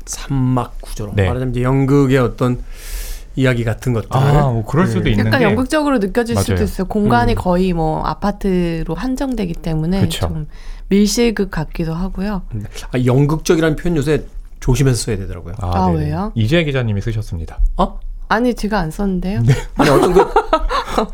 삼막 0.05 0.81
구조로 0.81 1.13
네. 1.15 1.23
말하자면 1.27 1.51
이제 1.51 1.63
연극의 1.63 2.17
어떤 2.17 2.61
이야기 3.35 3.63
같은 3.63 3.93
것들. 3.93 4.09
아, 4.11 4.49
뭐 4.49 4.65
그럴 4.65 4.87
수도 4.87 5.03
네. 5.03 5.11
있는데. 5.11 5.29
약간 5.29 5.41
연극적으로 5.41 5.99
느껴질 5.99 6.35
수도 6.37 6.53
맞아요. 6.53 6.63
있어요. 6.63 6.87
공간이 6.87 7.33
음. 7.33 7.35
거의 7.35 7.73
뭐 7.73 8.03
아파트로 8.03 8.95
한정되기 8.95 9.53
때문에 9.55 10.01
그쵸. 10.01 10.27
좀 10.27 10.47
밀실극 10.89 11.51
같기도 11.51 11.93
하고요. 11.93 12.43
아, 12.91 12.99
연극적이라는 13.05 13.75
표현 13.75 13.97
요새 13.97 14.25
조심해서 14.59 14.97
써야 14.97 15.17
되더라고요. 15.17 15.55
아, 15.59 15.87
네네. 15.91 16.05
왜요? 16.05 16.31
이재 16.35 16.63
기자님이 16.63 17.01
쓰셨습니다. 17.01 17.59
어? 17.77 17.99
아니 18.27 18.53
제가 18.53 18.79
안 18.79 18.91
썼는데요. 18.91 19.41
네. 19.41 19.53
아니 19.75 19.89
어떤 19.89 20.13
그 20.13 20.25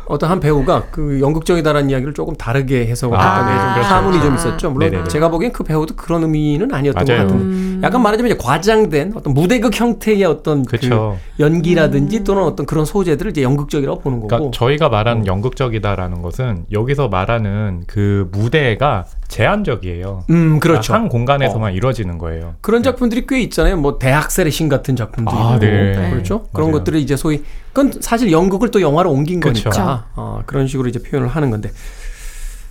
어떤 0.07 0.29
한 0.29 0.39
배우가 0.39 0.83
그 0.91 1.19
연극적이다라는 1.19 1.89
이야기를 1.89 2.13
조금 2.13 2.35
다르게 2.35 2.85
해석을 2.87 3.17
아, 3.17 3.21
했다는 3.21 3.47
게 3.47 3.59
그렇죠. 3.59 3.81
좀 3.81 3.89
파문이 3.89 4.21
좀 4.21 4.31
아. 4.31 4.35
있었죠. 4.35 4.71
물론 4.71 4.91
네네네. 4.91 5.09
제가 5.09 5.29
보기엔 5.29 5.51
그 5.51 5.63
배우도 5.63 5.95
그런 5.95 6.23
의미는 6.23 6.73
아니었던 6.73 7.05
맞아요. 7.05 7.27
것 7.27 7.33
같은데. 7.33 7.43
음. 7.43 7.81
약간 7.83 8.01
말하자면 8.01 8.31
이제 8.31 8.39
과장된 8.41 9.13
어떤 9.15 9.33
무대극 9.33 9.79
형태의 9.79 10.23
어떤 10.25 10.63
그 10.65 10.77
그렇죠. 10.77 11.17
연기라든지 11.39 12.23
또는 12.23 12.43
어떤 12.43 12.65
그런 12.65 12.85
소재들을 12.85 13.31
이제 13.31 13.41
연극적이라고 13.41 13.99
보는 14.01 14.19
거고. 14.19 14.27
그러니까 14.27 14.51
저희가 14.57 14.87
어. 14.87 14.89
말하는 14.89 15.25
연극적이다라는 15.25 16.21
것은 16.21 16.65
여기서 16.71 17.07
말하는 17.07 17.83
그 17.87 18.29
무대가 18.31 19.05
제한적이에요. 19.31 20.25
음, 20.29 20.59
그렇죠. 20.59 20.93
한 20.93 21.07
공간에서만 21.07 21.73
이루어지는 21.73 22.17
거예요. 22.17 22.55
그런 22.59 22.83
작품들이 22.83 23.25
꽤 23.25 23.41
있잖아요. 23.43 23.77
뭐 23.77 23.97
대학살의 23.97 24.51
신 24.51 24.67
같은 24.67 24.97
작품들이 24.97 25.35
아, 25.37 25.55
있고. 25.55 25.59
네. 25.65 26.09
그렇죠. 26.11 26.47
그런 26.51 26.67
맞아요. 26.69 26.79
것들을 26.79 26.99
이제 26.99 27.15
소위 27.15 27.41
그건 27.71 27.93
사실 28.01 28.31
연극을 28.31 28.71
또 28.71 28.81
영화로 28.81 29.09
옮긴 29.09 29.39
그쵸. 29.39 29.69
거니까 29.69 30.07
어, 30.15 30.43
그런 30.45 30.67
식으로 30.67 30.89
이제 30.89 31.01
표현을 31.01 31.29
하는 31.29 31.49
건데 31.49 31.71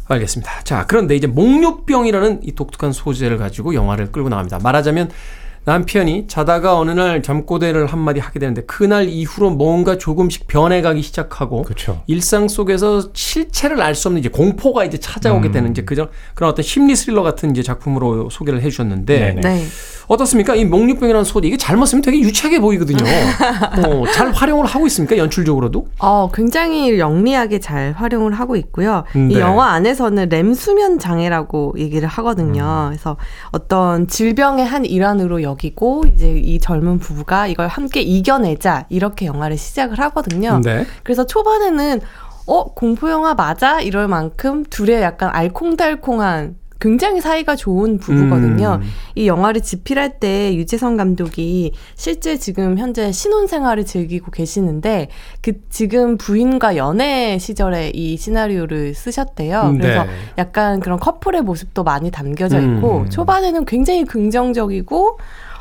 알겠습니다. 0.06 0.62
자 0.64 0.84
그런데 0.86 1.16
이제 1.16 1.26
목류병이라는 1.26 2.40
이 2.42 2.52
독특한 2.52 2.92
소재를 2.92 3.38
가지고 3.38 3.74
영화를 3.74 4.12
끌고 4.12 4.28
나갑니다. 4.28 4.58
말하자면 4.58 5.10
남편이 5.64 6.26
자다가 6.26 6.78
어느 6.78 6.90
날 6.90 7.22
잠꼬대를 7.22 7.86
한마디 7.86 8.18
하게 8.18 8.38
되는데 8.40 8.62
그날 8.62 9.08
이후로 9.08 9.50
뭔가 9.50 9.98
조금씩 9.98 10.46
변해가기 10.46 11.02
시작하고 11.02 11.62
그렇죠. 11.62 12.02
일상 12.06 12.48
속에서 12.48 13.10
실체를 13.12 13.80
알 13.82 13.94
수 13.94 14.08
없는 14.08 14.20
이제 14.20 14.30
공포가 14.30 14.84
이제 14.84 14.98
찾아오게 14.98 15.48
음. 15.48 15.52
되는 15.52 15.70
이제 15.72 15.82
그저 15.82 16.08
그런 16.34 16.50
어떤 16.50 16.62
심리 16.62 16.96
스릴러 16.96 17.22
같은 17.22 17.50
이제 17.50 17.62
작품으로 17.62 18.30
소개를 18.30 18.62
해주셨는데. 18.62 19.40
네. 19.42 19.66
어떻습니까? 20.06 20.56
이 20.56 20.64
목류병이라는 20.64 21.24
소재 21.24 21.46
이게 21.46 21.56
잘못 21.56 21.86
쓰면 21.86 22.02
되게 22.02 22.18
유치하게 22.18 22.58
보이거든요. 22.58 22.98
어, 23.86 24.04
잘 24.12 24.32
활용을 24.32 24.66
하고 24.66 24.86
있습니까? 24.88 25.16
연출적으로도? 25.16 25.86
어, 26.00 26.30
굉장히 26.34 26.98
영리하게 26.98 27.60
잘 27.60 27.92
활용을 27.92 28.32
하고 28.32 28.56
있고요. 28.56 29.04
네. 29.14 29.34
이 29.34 29.38
영화 29.38 29.68
안에서는 29.68 30.28
렘 30.28 30.52
수면 30.54 30.98
장애라고 30.98 31.74
얘기를 31.78 32.08
하거든요. 32.08 32.86
그래서 32.88 33.16
어떤 33.52 34.08
질병의 34.08 34.64
한 34.66 34.84
일환으로 34.84 35.42
여기고 35.50 36.04
이제 36.14 36.32
이 36.32 36.58
젊은 36.58 36.98
부부가 36.98 37.46
이걸 37.46 37.68
함께 37.68 38.00
이겨내자 38.00 38.86
이렇게 38.88 39.26
영화를 39.26 39.56
시작을 39.56 39.98
하거든요. 40.00 40.60
네. 40.64 40.86
그래서 41.02 41.26
초반에는 41.26 42.00
어 42.46 42.74
공포 42.74 43.10
영화 43.10 43.34
맞아 43.34 43.80
이럴 43.80 44.08
만큼 44.08 44.64
둘의 44.64 45.02
약간 45.02 45.30
알콩달콩한 45.32 46.56
굉장히 46.80 47.20
사이가 47.20 47.56
좋은 47.56 47.98
부부거든요. 47.98 48.80
음. 48.80 48.88
이 49.14 49.26
영화를 49.26 49.60
집필할 49.60 50.18
때 50.18 50.54
유재석 50.56 50.96
감독이 50.96 51.72
실제 51.94 52.36
지금 52.36 52.78
현재 52.78 53.12
신혼 53.12 53.46
생활을 53.46 53.84
즐기고 53.84 54.30
계시는데 54.30 55.08
그 55.42 55.52
지금 55.68 56.16
부인과 56.16 56.76
연애 56.76 57.38
시절에 57.38 57.90
이 57.90 58.16
시나리오를 58.16 58.94
쓰셨대요. 58.94 59.74
그래서 59.78 60.04
네. 60.04 60.10
약간 60.38 60.80
그런 60.80 60.98
커플의 60.98 61.42
모습도 61.42 61.84
많이 61.84 62.10
담겨져 62.10 62.60
있고 62.60 63.00
음. 63.00 63.10
초반에는 63.10 63.66
굉장히 63.66 64.04
긍정적이고 64.04 65.18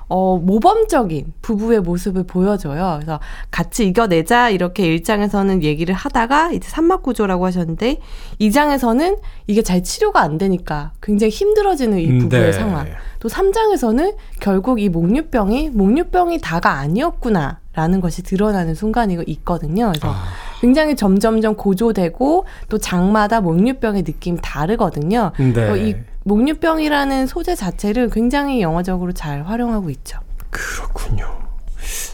어, 0.10 0.38
모범적인 0.38 1.34
부부의 1.42 1.82
모습을 1.82 2.24
보여줘요. 2.24 2.98
그래서 2.98 3.20
같이 3.52 3.86
이겨내자 3.86 4.50
이렇게 4.50 4.84
1장에서는 4.98 5.62
얘기를 5.62 5.94
하다가 5.94 6.52
이제 6.52 6.68
산막구조라고 6.68 7.46
하셨는데 7.46 8.00
2장에서는 8.42 9.20
이게 9.48 9.62
잘 9.62 9.84
치료가 9.84 10.22
안 10.22 10.38
되니까 10.38 10.92
굉장히 11.02 11.32
힘들어지는 11.32 12.00
이 12.00 12.18
부부의 12.18 12.42
네. 12.42 12.52
상황. 12.52 12.88
또 13.20 13.30
3장에서는 13.30 14.16
결국 14.40 14.82
이 14.82 14.90
목류병이 14.90 15.70
목류병이 15.70 16.40
다가 16.42 16.72
아니었구나. 16.72 17.60
라는 17.80 18.02
것이 18.02 18.24
드러나는 18.24 18.76
순간이 18.76 19.18
있거든요. 19.26 19.88
그래서 19.88 20.10
아. 20.10 20.26
굉장히 20.60 20.98
점점점 20.98 21.56
고조되고 21.56 22.46
또 22.68 22.78
장마다 22.78 23.40
목류병의 23.40 24.04
느낌이 24.04 24.40
다르거든요. 24.42 25.32
네. 25.38 25.70
어, 25.70 25.78
이 25.78 25.96
목류병이라는 26.26 27.26
소재 27.28 27.56
자체를 27.56 28.10
굉장히 28.10 28.62
영화적으로 28.62 29.14
잘 29.14 29.44
활용하고 29.44 29.90
있죠. 29.92 30.20
그렇군요. 30.50 31.26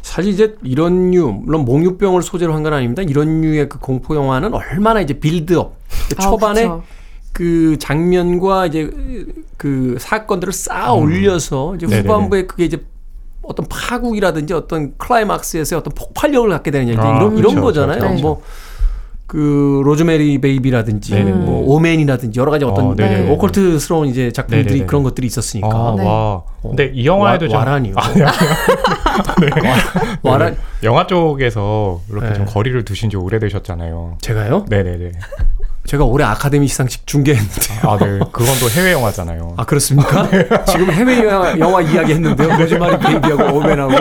사실 0.04 0.32
이제 0.34 0.56
이런 0.62 1.10
류, 1.12 1.32
물론 1.32 1.65
몽유병을 1.65 2.21
소재로 2.21 2.54
한 2.54 2.62
건 2.62 2.73
아닙니다. 2.73 3.01
이런 3.01 3.41
류의 3.41 3.67
그 3.67 3.80
공포 3.80 4.15
영화는 4.15 4.54
얼마나 4.54 5.01
이제 5.01 5.15
빌드업, 5.19 5.75
그 6.10 6.15
아, 6.19 6.30
초반에 6.30 6.62
그쵸. 6.62 6.84
그 7.34 7.78
장면과 7.80 8.67
이제 8.67 8.91
그 9.58 9.97
사건들을 9.99 10.54
쌓아 10.54 10.93
올려서 10.93 11.75
이제. 11.75 11.88
후반부에 11.88 12.45
그게 12.45 12.65
이제 12.65 12.86
어떤 13.47 13.65
파국이라든지 13.67 14.53
어떤 14.53 14.97
클라이막스에서의 14.97 15.79
어떤 15.79 15.93
폭발력을 15.93 16.49
갖게 16.49 16.71
되느냐 16.71 16.93
이제 16.93 17.01
아, 17.01 17.17
이런 17.17 17.36
그렇죠, 17.36 17.51
이런 17.51 17.63
거잖아요. 17.63 17.99
그렇죠. 17.99 18.21
뭐 18.21 18.41
그 19.27 19.81
로즈메리 19.84 20.39
베이비라든지 20.39 21.12
네네. 21.12 21.31
뭐 21.31 21.75
오맨이라든지 21.75 22.39
여러 22.39 22.51
가지 22.51 22.63
어떤 22.63 22.86
어, 22.86 22.95
네. 22.95 23.27
오컬트스러운 23.29 24.08
이제 24.08 24.31
작품들이 24.31 24.65
네네네. 24.65 24.86
그런 24.86 25.01
것들이 25.01 25.25
있었으니까. 25.25 25.67
아, 25.67 25.95
네. 25.97 26.05
와. 26.05 26.43
근데 26.62 26.91
이 26.93 27.08
영화에도 27.08 27.51
와, 27.51 27.60
와란이요. 27.60 27.95
아, 27.97 28.13
네. 28.13 28.25
네. 29.62 29.73
와란 30.21 30.55
영화 30.84 31.08
쪽에서 31.08 32.01
이렇게 32.10 32.27
네. 32.29 32.34
좀 32.36 32.45
거리를 32.45 32.86
두신 32.86 33.10
지 33.10 33.17
오래되셨잖아요. 33.17 34.19
제가요? 34.21 34.65
네네네. 34.69 35.12
제가 35.86 36.04
올해 36.04 36.26
아카데미 36.26 36.67
시상식 36.67 37.06
중계했는데요. 37.06 37.80
아, 37.84 37.98
네. 37.98 38.19
그건 38.32 38.48
또 38.60 38.69
해외 38.76 38.91
영화잖아요. 38.93 39.54
아, 39.58 39.65
그렇습니까? 39.65 40.28
네. 40.30 40.48
지금 40.65 40.89
해외 40.91 41.24
영화, 41.26 41.60
영화 41.60 41.82
이야기 41.82 42.13
했는데요. 42.13 42.58
로즈마리 42.58 42.98
베이비하고 43.00 43.58
오맨하고. 43.58 43.93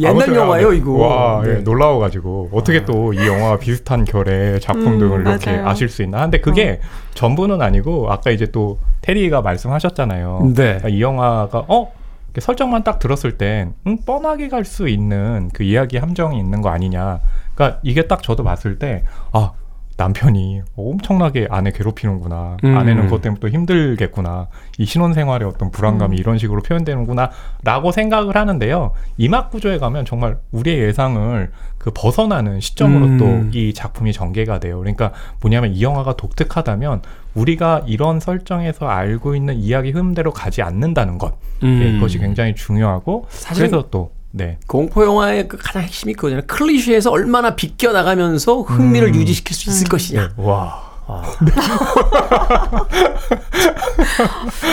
옛날 0.00 0.34
영화예요, 0.34 0.72
이거. 0.72 0.92
와, 0.92 1.42
네. 1.42 1.54
네. 1.54 1.60
놀라워가지고. 1.62 2.50
어떻게 2.52 2.84
또 2.84 3.12
이 3.12 3.26
영화와 3.26 3.58
비슷한 3.58 4.04
결의 4.04 4.60
작품 4.60 4.98
등을 4.98 5.20
음, 5.20 5.26
이렇게 5.26 5.50
맞아요. 5.52 5.68
아실 5.68 5.88
수 5.88 6.02
있나? 6.02 6.20
근데 6.20 6.40
그게 6.40 6.78
어. 6.82 6.86
전부는 7.14 7.62
아니고, 7.62 8.12
아까 8.12 8.30
이제 8.30 8.46
또 8.52 8.78
테리가 9.00 9.40
말씀하셨잖아요. 9.42 10.40
네. 10.54 10.54
그러니까 10.54 10.88
이 10.88 11.00
영화가, 11.02 11.64
어? 11.68 11.92
설정만 12.38 12.84
딱 12.84 12.98
들었을 13.00 13.36
땐, 13.38 13.72
음, 13.88 13.98
뻔하게 14.04 14.48
갈 14.48 14.64
수 14.64 14.88
있는 14.88 15.50
그 15.52 15.64
이야기 15.64 15.96
함정이 15.96 16.38
있는 16.38 16.62
거 16.62 16.68
아니냐. 16.68 17.18
그러니까 17.56 17.80
이게 17.82 18.06
딱 18.06 18.22
저도 18.22 18.44
봤을 18.44 18.78
때, 18.78 19.02
아, 19.32 19.52
남편이 19.98 20.62
엄청나게 20.76 21.48
아내 21.50 21.72
괴롭히는구나. 21.72 22.56
음. 22.62 22.76
아내는 22.76 23.04
그것 23.04 23.20
때문에 23.20 23.40
또 23.40 23.48
힘들겠구나. 23.48 24.46
이 24.78 24.86
신혼생활의 24.86 25.46
어떤 25.46 25.72
불안감이 25.72 26.16
음. 26.16 26.18
이런 26.18 26.38
식으로 26.38 26.62
표현되는구나. 26.62 27.30
라고 27.64 27.90
생각을 27.90 28.36
하는데요. 28.36 28.92
이막 29.18 29.50
구조에 29.50 29.78
가면 29.78 30.04
정말 30.04 30.38
우리의 30.52 30.78
예상을 30.78 31.50
그 31.78 31.90
벗어나는 31.92 32.60
시점으로 32.60 33.06
음. 33.06 33.50
또이 33.50 33.74
작품이 33.74 34.12
전개가 34.12 34.60
돼요. 34.60 34.78
그러니까 34.78 35.12
뭐냐면 35.40 35.74
이 35.74 35.82
영화가 35.82 36.16
독특하다면 36.16 37.02
우리가 37.34 37.82
이런 37.86 38.20
설정에서 38.20 38.86
알고 38.86 39.34
있는 39.34 39.56
이야기 39.56 39.90
흐름대로 39.90 40.32
가지 40.32 40.62
않는다는 40.62 41.18
것. 41.18 41.34
음. 41.64 41.80
예, 41.82 41.96
이것이 41.96 42.18
굉장히 42.18 42.54
중요하고 42.54 43.26
그래서 43.52 43.88
또 43.90 44.12
네. 44.38 44.56
공포 44.68 45.04
영화의 45.04 45.48
그 45.48 45.58
가장 45.58 45.82
핵심이 45.82 46.14
그거잖아요. 46.14 46.44
클리셰에서 46.46 47.10
얼마나 47.10 47.56
비껴 47.56 47.92
나가면서 47.92 48.60
흥미를 48.60 49.08
음. 49.08 49.16
유지시킬 49.16 49.54
수 49.54 49.68
있을 49.68 49.86
음. 49.86 49.90
것이냐. 49.90 50.28
네. 50.28 50.42
와. 50.42 50.88
아, 51.10 51.22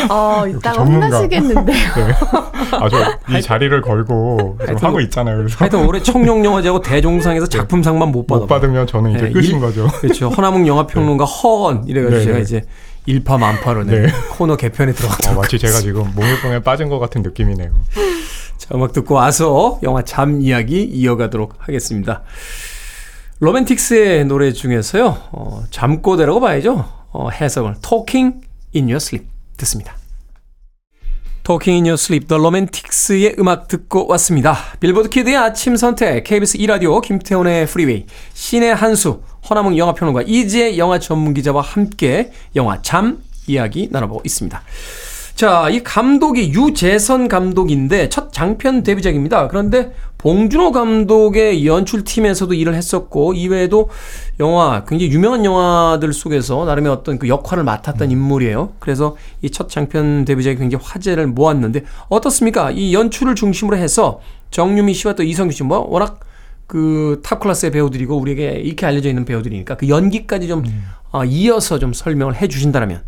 어, 0.13 0.45
이따가 0.47 0.83
혼나시겠는데요. 0.83 1.63
네. 1.63 2.13
아, 2.73 2.89
저이 2.89 3.41
자리를 3.41 3.81
걸고 3.81 4.57
좀 4.67 4.75
하고 4.81 4.99
있잖아요. 4.99 5.37
그래서. 5.37 5.55
하여튼 5.57 5.85
올해 5.85 6.01
청룡영화제하고 6.03 6.81
대종상에서 6.81 7.47
네. 7.47 7.57
작품상만 7.57 8.11
못 8.11 8.27
받아. 8.27 8.41
못 8.41 8.47
받으면 8.47 8.85
저는 8.85 9.11
이제 9.11 9.27
네, 9.27 9.31
끝인 9.31 9.55
일, 9.55 9.61
거죠. 9.61 9.87
그렇죠. 10.01 10.27
허남웅 10.29 10.67
영화평론가 10.67 11.23
네. 11.25 11.31
허언 11.41 11.85
이래가지고 11.87 12.19
네, 12.19 12.25
제가 12.25 12.39
이제 12.39 12.65
일파만파로 13.05 13.83
네. 13.83 14.07
코너 14.31 14.55
개편에 14.55 14.93
들어갔다. 14.93 15.31
어, 15.31 15.35
마치 15.35 15.59
제가 15.59 15.79
지금 15.79 16.11
몽유병에 16.15 16.59
빠진 16.59 16.89
것 16.89 16.99
같은 16.99 17.21
느낌이네요. 17.21 17.71
자, 18.57 18.69
음악 18.73 18.93
듣고 18.93 19.15
와서 19.15 19.79
영화 19.83 20.01
잠 20.01 20.41
이야기 20.41 20.83
이어가도록 20.83 21.55
하겠습니다. 21.59 22.23
로맨틱스의 23.39 24.25
노래 24.25 24.53
중에서요, 24.53 25.17
어, 25.31 25.63
잠꼬대라고 25.69 26.39
봐야죠. 26.39 26.85
어, 27.11 27.29
해석을 27.29 27.75
Talking 27.81 28.41
in 28.73 28.85
Your 28.85 28.97
Sleep 28.97 29.27
듣습니다. 29.57 29.95
Talking 31.45 31.77
in 31.77 31.85
Your 31.85 31.93
Sleep, 31.93 32.27
The 32.27 32.39
Romantics의 32.39 33.35
음악 33.37 33.67
듣고 33.67 34.07
왔습니다. 34.07 34.57
빌보드 34.79 35.09
키드의 35.09 35.37
아침 35.37 35.75
선택, 35.75 36.23
KBS 36.23 36.57
2라디오, 36.57 37.01
김태훈의 37.01 37.67
프리웨이, 37.67 38.07
신의 38.33 38.73
한수, 38.73 39.21
허남웅 39.49 39.77
영화평론가, 39.77 40.23
이지혜 40.25 40.77
영화 40.77 40.99
전문 40.99 41.33
기자와 41.33 41.61
함께 41.61 42.31
영화 42.55 42.81
잠 42.81 43.19
이야기 43.47 43.89
나눠보고 43.91 44.21
있습니다. 44.25 44.61
자, 45.35 45.69
이 45.69 45.83
감독이 45.83 46.53
유재선 46.53 47.27
감독인데 47.27 48.09
첫 48.09 48.31
장편 48.31 48.83
데뷔작입니다. 48.83 49.49
그런데 49.49 49.93
봉준호 50.17 50.71
감독의 50.71 51.67
연출팀에서도 51.67 52.53
일을 52.53 52.73
했었고 52.73 53.33
이외에도 53.33 53.89
영화 54.39 54.83
굉장히 54.87 55.11
유명한 55.11 55.45
영화들 55.45 56.13
속에서 56.13 56.65
나름의 56.65 56.91
어떤 56.91 57.19
그 57.19 57.27
역할을 57.27 57.63
맡았던 57.65 58.09
인물이에요. 58.09 58.73
그래서 58.79 59.17
이 59.41 59.49
첫 59.49 59.69
장편 59.69 60.25
데뷔작이 60.25 60.57
굉장히 60.57 60.83
화제를 60.83 61.27
모았는데 61.27 61.83
어떻습니까? 62.07 62.71
이 62.71 62.93
연출을 62.95 63.35
중심으로 63.35 63.77
해서 63.77 64.21
정유미 64.51 64.93
씨와 64.93 65.13
또 65.13 65.23
이선균 65.23 65.53
씨 65.53 65.68
뭐 65.68 65.87
워낙 65.89 66.19
그 66.67 67.21
탑 67.23 67.39
클래스의 67.39 67.71
배우들이고 67.71 68.17
우리에게 68.17 68.51
이렇게 68.53 68.85
알려져 68.85 69.09
있는 69.09 69.25
배우들이니까 69.25 69.77
그 69.77 69.89
연기까지 69.89 70.47
좀 70.47 70.63
음. 70.65 70.85
어, 71.11 71.23
이어서 71.23 71.79
좀 71.79 71.93
설명을 71.93 72.35
해 72.35 72.47
주신다면 72.47 73.01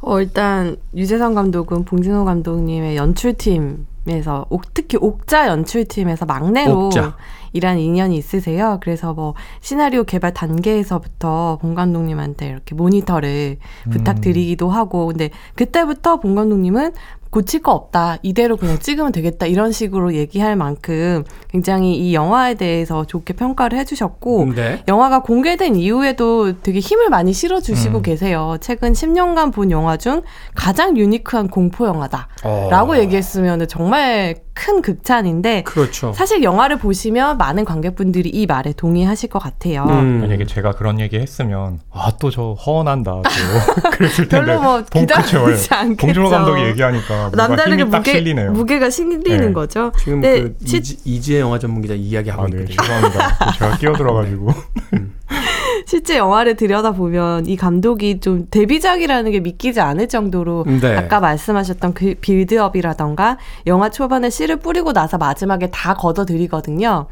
어, 0.00 0.20
일단 0.20 0.76
유재선 0.96 1.34
감독은 1.34 1.84
봉준호 1.84 2.24
감독님의 2.24 2.96
연출팀에서 2.96 4.46
특히 4.74 4.96
옥자 5.00 5.48
연출팀에서 5.48 6.24
막내로 6.24 6.86
옥자. 6.86 7.16
일한 7.52 7.78
인연이 7.78 8.16
있으세요. 8.16 8.78
그래서 8.82 9.14
뭐 9.14 9.34
시나리오 9.60 10.04
개발 10.04 10.34
단계에서부터 10.34 11.58
봉 11.60 11.74
감독님한테 11.74 12.48
이렇게 12.48 12.74
모니터를 12.74 13.56
음. 13.86 13.90
부탁드리기도 13.90 14.68
하고 14.68 15.06
근데 15.06 15.30
그때부터 15.54 16.20
봉 16.20 16.34
감독님은 16.34 16.92
고칠 17.30 17.62
거 17.62 17.72
없다. 17.72 18.18
이대로 18.22 18.56
그냥 18.56 18.78
찍으면 18.78 19.12
되겠다. 19.12 19.46
이런 19.46 19.72
식으로 19.72 20.14
얘기할 20.14 20.56
만큼 20.56 21.24
굉장히 21.48 21.96
이 21.96 22.14
영화에 22.14 22.54
대해서 22.54 23.04
좋게 23.04 23.34
평가를 23.34 23.78
해주셨고, 23.78 24.52
네. 24.54 24.82
영화가 24.88 25.22
공개된 25.22 25.76
이후에도 25.76 26.60
되게 26.62 26.78
힘을 26.78 27.10
많이 27.10 27.32
실어주시고 27.32 27.98
음. 27.98 28.02
계세요. 28.02 28.56
최근 28.60 28.92
10년간 28.92 29.52
본 29.52 29.70
영화 29.70 29.96
중 29.96 30.22
가장 30.54 30.96
유니크한 30.96 31.48
공포 31.48 31.86
영화다. 31.86 32.28
어. 32.44 32.68
라고 32.70 32.98
얘기했으면 32.98 33.66
정말 33.68 34.36
큰 34.58 34.82
극찬인데 34.82 35.62
그렇죠. 35.62 36.12
사실 36.12 36.42
영화를 36.42 36.78
보시면 36.78 37.38
많은 37.38 37.64
관객분들이 37.64 38.28
이 38.28 38.46
말에 38.46 38.72
동의하실 38.76 39.30
것 39.30 39.38
같아요. 39.38 39.84
음. 39.84 40.20
만약에 40.22 40.46
제가 40.46 40.72
그런 40.72 40.98
얘기 41.00 41.16
했으면 41.18 41.78
아 41.92 42.10
또 42.18 42.30
저 42.30 42.52
허언한다 42.54 43.10
또 43.12 43.22
그랬을 43.92 44.28
텐데 44.28 44.46
별로 44.46 44.60
뭐 44.60 44.82
기다리지 44.82 45.72
않겠죠. 45.72 45.96
봉준호 45.96 46.28
감독이 46.30 46.62
얘기하니까 46.62 47.30
남다르게 47.34 47.84
무게, 47.84 48.12
실리네요. 48.12 48.52
무게가 48.52 48.90
실리는 48.90 49.22
네. 49.22 49.52
거죠. 49.52 49.92
지금 49.98 50.20
네, 50.20 50.42
그 50.42 50.54
시... 50.64 50.82
이지, 51.04 51.34
혜 51.36 51.40
영화 51.40 51.58
전문 51.58 51.80
기자 51.82 51.94
이야기하고 51.94 52.42
아, 52.42 52.46
네, 52.46 52.62
있거든요. 52.62 52.76
죄송합니다. 52.82 53.52
제가 53.52 53.76
끼어들어가지고 53.78 54.48
음. 54.94 55.14
실제 55.86 56.16
영화를 56.16 56.56
들여다보면 56.56 57.46
이 57.46 57.56
감독이 57.56 58.20
좀 58.20 58.46
데뷔작이라는 58.50 59.30
게 59.30 59.40
믿기지 59.40 59.80
않을 59.80 60.08
정도로 60.08 60.64
네. 60.80 60.96
아까 60.96 61.20
말씀하셨던 61.20 61.94
그 61.94 62.14
빌드업이라던가 62.20 63.38
영화 63.66 63.90
초반에 63.90 64.30
씨를 64.30 64.56
뿌리고 64.56 64.92
나서 64.92 65.18
마지막에 65.18 65.70
다 65.70 65.94
걷어들이거든요. 65.94 67.06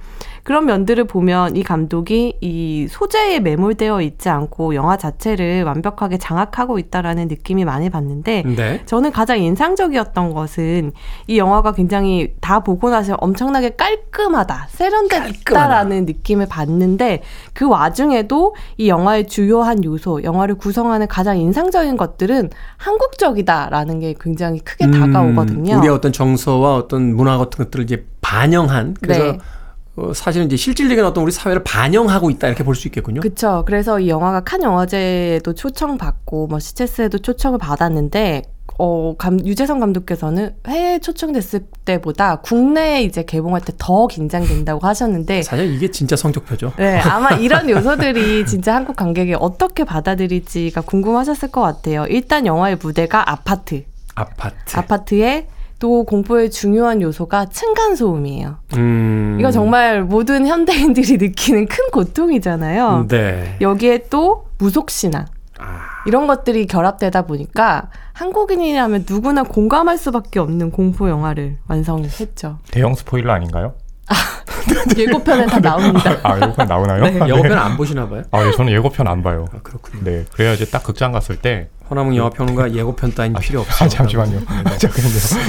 그런 0.47 0.65
면들을 0.65 1.09
보면 1.09 1.57
이 1.57 1.65
감독이 1.65 2.37
이 2.41 2.87
소재에 2.89 3.41
매몰되어 3.41 4.01
있지 4.03 4.29
않고 4.29 4.77
영화 4.77 4.97
자체를 4.97 5.65
완벽하게 5.65 6.19
장악하고 6.19 6.79
있다라는 6.79 7.27
느낌이 7.27 7.65
많이 7.65 7.91
받는데 7.91 8.45
네. 8.55 8.81
저는 8.87 9.11
가장 9.11 9.41
인상적이었던 9.41 10.33
것은 10.33 10.93
이 11.27 11.37
영화가 11.37 11.73
굉장히 11.73 12.33
다 12.41 12.61
보고 12.61 12.91
나서 12.91 13.17
엄청나게 13.19 13.71
깔끔하다, 13.71 14.69
세련됐다라는 14.71 16.07
느낌을 16.07 16.47
받는데 16.47 17.23
그 17.53 17.69
와중에도 17.69 18.55
이 18.77 18.89
영화의 18.89 19.27
주요한 19.27 19.83
요소, 19.83 20.23
영화를 20.23 20.55
구성하는 20.55 21.09
가장 21.09 21.39
인상적인 21.39 21.97
것들은 21.97 22.51
한국적이다라는 22.77 23.99
게 23.99 24.15
굉장히 24.21 24.61
크게 24.61 24.85
음, 24.85 24.93
다가오거든요. 24.93 25.79
우리의 25.79 25.93
어떤 25.93 26.13
정서와 26.13 26.77
어떤 26.77 27.17
문화 27.17 27.37
같은 27.37 27.65
것들을 27.65 27.85
이제 27.85 28.07
반영한 28.21 28.95
그래서 29.01 29.33
네. 29.33 29.39
어, 29.97 30.13
사실은 30.13 30.47
이제 30.47 30.57
실질적인 30.57 31.05
어떤 31.05 31.25
우리 31.25 31.33
사회를 31.33 31.65
반영하고 31.65 32.29
있다 32.31 32.49
이렇게 32.49 32.63
볼 32.65 32.75
수 32.75 32.87
있겠군요. 32.89 33.21
그렇죠. 33.23 33.63
그래서 33.67 33.99
이 33.99 34.09
영화가 34.09 34.41
칸 34.41 34.63
영화제에도 34.63 35.55
초청받고 35.55 36.49
뭐 36.49 36.59
시체스에도 36.59 37.19
초청을 37.19 37.59
받았는데 37.59 38.43
어, 38.79 39.15
감, 39.17 39.41
유재석 39.47 39.81
감독께서는 39.81 40.55
해외 40.69 40.99
초청됐을 40.99 41.61
때보다 41.87 42.37
국내에 42.43 43.05
이제 43.05 43.25
개봉할 43.25 43.63
때 43.63 43.73
더 43.79 44.07
긴장된다고 44.07 44.87
하셨는데 44.87 45.43
사실 45.43 45.73
이게 45.75 45.91
진짜 45.91 46.15
성적표죠. 46.17 46.73
네, 46.77 46.99
아마 47.01 47.31
이런 47.41 47.71
요소들이 47.71 48.45
진짜 48.45 48.75
한국 48.75 48.97
관객이 48.97 49.35
어떻게 49.39 49.85
받아들일지가 49.85 50.83
궁금하셨을 50.83 51.51
것 51.51 51.63
같아요. 51.63 52.05
일단 52.11 52.45
영화의 52.45 52.77
무대가 52.83 53.31
아파트. 53.31 53.85
아파트. 54.15 54.77
아파트에 54.77 55.47
또 55.79 56.05
공포의 56.05 56.51
중요한 56.51 57.03
요소가 57.03 57.47
층간 57.47 57.97
소음이에요. 57.97 58.57
음. 58.77 59.37
이거 59.39 59.51
정말 59.51 60.03
모든 60.03 60.47
현대인들이 60.47 61.19
느끼는 61.19 61.67
큰 61.67 61.91
고통이잖아요. 61.93 63.07
네. 63.09 63.57
여기에 63.61 64.07
또 64.11 64.47
무속 64.59 64.91
신앙. 64.91 65.27
아. 65.59 65.81
이런 66.07 66.27
것들이 66.27 66.67
결합되다 66.67 67.23
보니까 67.23 67.91
한국인이라면 68.13 69.05
누구나 69.09 69.43
공감할 69.43 69.99
수밖에 69.99 70.39
없는 70.39 70.71
공포 70.71 71.09
영화를 71.09 71.59
완성했죠. 71.69 72.59
대형 72.71 72.95
스포일러 72.95 73.33
아닌가요? 73.33 73.75
예고편에 74.97 75.47
다 75.47 75.61
나옵니다. 75.61 76.17
아, 76.23 76.37
예고편 76.37 76.67
나오나요? 76.67 77.05
네. 77.05 77.15
예고편 77.15 77.59
안 77.59 77.77
보시나 77.77 78.09
봐요? 78.09 78.23
아, 78.31 78.43
네, 78.45 78.53
저는 78.53 78.73
예고편 78.73 79.07
안 79.07 79.23
봐요. 79.23 79.47
아, 79.53 79.59
그렇군요. 79.63 80.05
네, 80.05 80.25
그래야지 80.33 80.71
딱 80.71 80.83
극장 80.83 81.13
갔을 81.13 81.37
때. 81.37 81.69
허나문 81.89 82.17
영화평론가 82.17 82.73
예고편 82.73 83.15
따윈 83.15 83.37
아, 83.37 83.39
필요 83.39 83.61
없어요. 83.61 83.87
아, 83.87 83.89
잠시만요. 83.89 84.41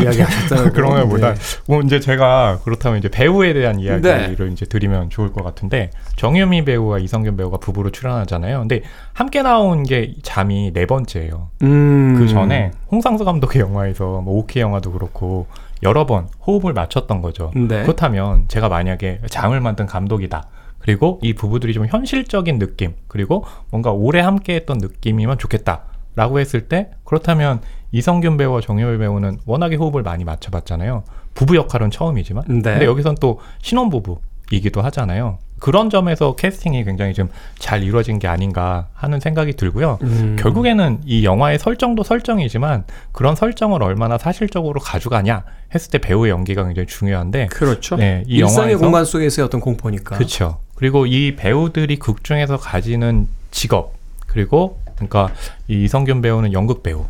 이야기하셨다는 0.04 0.72
그런 0.72 0.92
거보다 1.02 1.34
뭐 1.66 1.82
이제 1.82 2.00
제가 2.00 2.60
그렇다면 2.64 3.00
이제 3.00 3.10
배우에 3.10 3.54
대한 3.54 3.80
이야기를 3.80 4.36
네. 4.38 4.54
이제 4.54 4.66
드리면 4.68 5.10
좋을 5.10 5.34
것 5.34 5.44
같은데 5.44 5.90
정유미 6.16 6.66
배우와 6.66 7.00
이성균 7.00 7.38
배우가 7.38 7.58
부부로 7.58 7.90
출연하잖아요. 7.90 8.60
근데 8.60 8.84
함께 9.14 9.42
나온 9.42 9.82
게 9.82 10.14
잠이 10.22 10.74
네 10.74 10.86
번째예요. 10.86 11.50
음. 11.64 12.18
그 12.20 12.28
전에 12.28 12.70
홍상수 12.92 13.26
감독의 13.26 13.60
영화에서 13.60 14.22
뭐 14.22 14.38
오케이 14.38 14.62
영화도 14.62 14.92
그렇고 14.92 15.48
여러 15.84 16.06
번 16.06 16.28
호흡을 16.46 16.74
맞췄던 16.74 17.22
거죠. 17.22 17.52
네. 17.56 17.84
그렇다면 17.84 18.46
제가 18.48 18.70
만약에 18.70 19.22
장을 19.30 19.60
만든 19.60 19.86
감독이다. 19.86 20.48
그리고 20.80 21.20
이 21.22 21.34
부부들이 21.34 21.74
좀 21.74 21.86
현실적인 21.86 22.60
느낌, 22.60 22.96
그리고 23.08 23.46
뭔가 23.70 23.92
오래 23.92 24.22
함께 24.22 24.56
했던 24.56 24.78
느낌이면 24.78 25.38
좋겠다. 25.38 25.84
라고 26.16 26.40
했을 26.40 26.68
때, 26.68 26.90
그렇다면 27.04 27.62
이성균 27.92 28.38
배우와 28.38 28.62
정효일 28.62 28.98
배우는 28.98 29.38
워낙에 29.46 29.76
호흡을 29.76 30.02
많이 30.02 30.24
맞춰봤잖아요. 30.24 31.04
부부 31.36 31.56
역할은 31.56 31.92
처음이지만. 31.92 32.46
네. 32.48 32.62
근데 32.62 32.86
여기선 32.86 33.16
또 33.22 33.40
신혼부부이기도 33.62 34.82
하잖아요. 34.82 35.38
그런 35.60 35.90
점에서 35.90 36.36
캐스팅이 36.36 36.84
굉장히 36.84 37.14
좀 37.14 37.30
잘 37.60 37.84
이루어진 37.84 38.20
게 38.20 38.28
아닌가 38.28 38.88
하는 38.94 39.20
생각이 39.20 39.54
들고요. 39.54 39.98
음. 40.04 40.36
결국에는 40.40 41.02
이 41.06 41.26
영화의 41.26 41.60
설정도 41.60 42.04
설정이지만 42.04 42.86
그런 43.12 43.36
설정을 43.36 43.82
얼마나 43.84 44.18
사실적으로 44.18 44.80
가져가냐 44.80 45.44
했을 45.76 45.92
때 45.92 45.98
배우의 45.98 46.32
연기가 46.32 46.64
굉장히 46.64 46.86
중요한데 46.88 47.48
그렇죠. 47.48 47.96
네, 47.98 48.24
이 48.28 48.38
일상의 48.38 48.76
영화에서- 48.76 48.80
공간 48.80 49.06
속에서의 49.06 49.46
어떤 49.46 49.60
공포니까. 49.60 50.16
그렇죠. 50.16 50.60
그리고 50.76 51.06
이 51.08 51.36
배우들이 51.36 51.98
극 51.98 52.24
중에서 52.24 52.58
가지는 52.58 53.28
직업 53.52 53.94
그리고 54.28 54.80
그러니까 54.96 55.30
이 55.68 55.84
이성균 55.84 56.22
배우는 56.22 56.54
연극 56.54 56.84
배우 56.84 57.06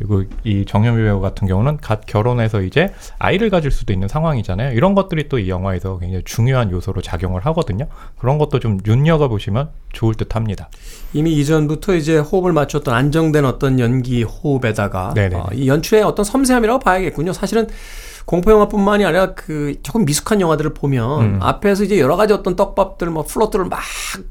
그리고 0.00 0.24
이 0.44 0.64
정유미 0.66 1.02
배우 1.02 1.20
같은 1.20 1.46
경우는 1.46 1.76
갓 1.76 2.06
결혼해서 2.06 2.62
이제 2.62 2.90
아이를 3.18 3.50
가질 3.50 3.70
수도 3.70 3.92
있는 3.92 4.08
상황이잖아요. 4.08 4.72
이런 4.72 4.94
것들이 4.94 5.28
또 5.28 5.38
이 5.38 5.50
영화에서 5.50 5.98
굉장히 5.98 6.24
중요한 6.24 6.70
요소로 6.70 7.02
작용을 7.02 7.44
하거든요. 7.46 7.86
그런 8.18 8.38
것도 8.38 8.60
좀 8.60 8.78
눈여겨 8.82 9.28
보시면 9.28 9.68
좋을 9.92 10.14
듯 10.14 10.34
합니다. 10.36 10.70
이미 11.12 11.34
이전부터 11.34 11.94
이제 11.96 12.16
호흡을 12.18 12.52
맞췄던 12.54 12.94
안정된 12.94 13.44
어떤 13.44 13.78
연기 13.78 14.22
호흡에다가. 14.22 15.12
어, 15.36 15.48
이 15.52 15.68
연출의 15.68 16.02
어떤 16.02 16.24
섬세함이라고 16.24 16.78
봐야겠군요. 16.80 17.34
사실은 17.34 17.68
공포 18.24 18.52
영화뿐만이 18.52 19.04
아니라 19.04 19.34
그 19.34 19.74
조금 19.82 20.04
미숙한 20.06 20.40
영화들을 20.40 20.72
보면 20.74 21.20
음. 21.20 21.38
앞에서 21.42 21.84
이제 21.84 21.98
여러 22.00 22.16
가지 22.16 22.32
어떤 22.32 22.56
떡밥들 22.56 23.10
뭐 23.10 23.24
플롯들을 23.24 23.66
막 23.66 23.80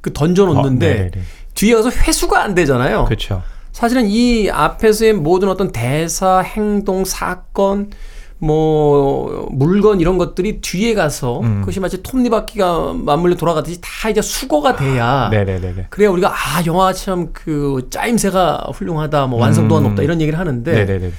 그 0.02 0.14
던져 0.14 0.44
어, 0.44 0.54
놓는데 0.54 0.88
네네네. 0.94 1.12
뒤에 1.56 1.76
가서 1.76 1.90
회수가 1.90 2.42
안 2.42 2.56
되잖아요. 2.56 3.06
그렇죠. 3.06 3.42
사실은 3.80 4.08
이 4.08 4.50
앞에서의 4.50 5.14
모든 5.14 5.48
어떤 5.48 5.72
대사, 5.72 6.40
행동, 6.40 7.06
사건, 7.06 7.92
뭐 8.40 9.48
물건 9.52 10.02
이런 10.02 10.18
것들이 10.18 10.60
뒤에 10.60 10.94
가서 10.94 11.40
음. 11.40 11.62
그것이 11.62 11.80
마치 11.80 12.04
톱니바퀴가 12.04 12.94
맞물려 12.94 13.36
돌아가듯이 13.36 13.80
다 13.82 14.10
이제 14.10 14.22
수거가 14.22 14.76
돼야 14.76 15.30
네네네네. 15.32 15.88
그래야 15.90 16.10
우리가 16.10 16.30
아 16.30 16.62
영화 16.66 16.92
참 16.92 17.30
그 17.34 17.88
짜임새가 17.90 18.68
훌륭하다 18.74 19.28
뭐 19.28 19.40
완성도가 19.40 19.80
음. 19.80 19.84
높다 19.90 20.04
이런 20.04 20.20
얘기를 20.20 20.38
하는데 20.38 20.72
네네네. 20.74 21.12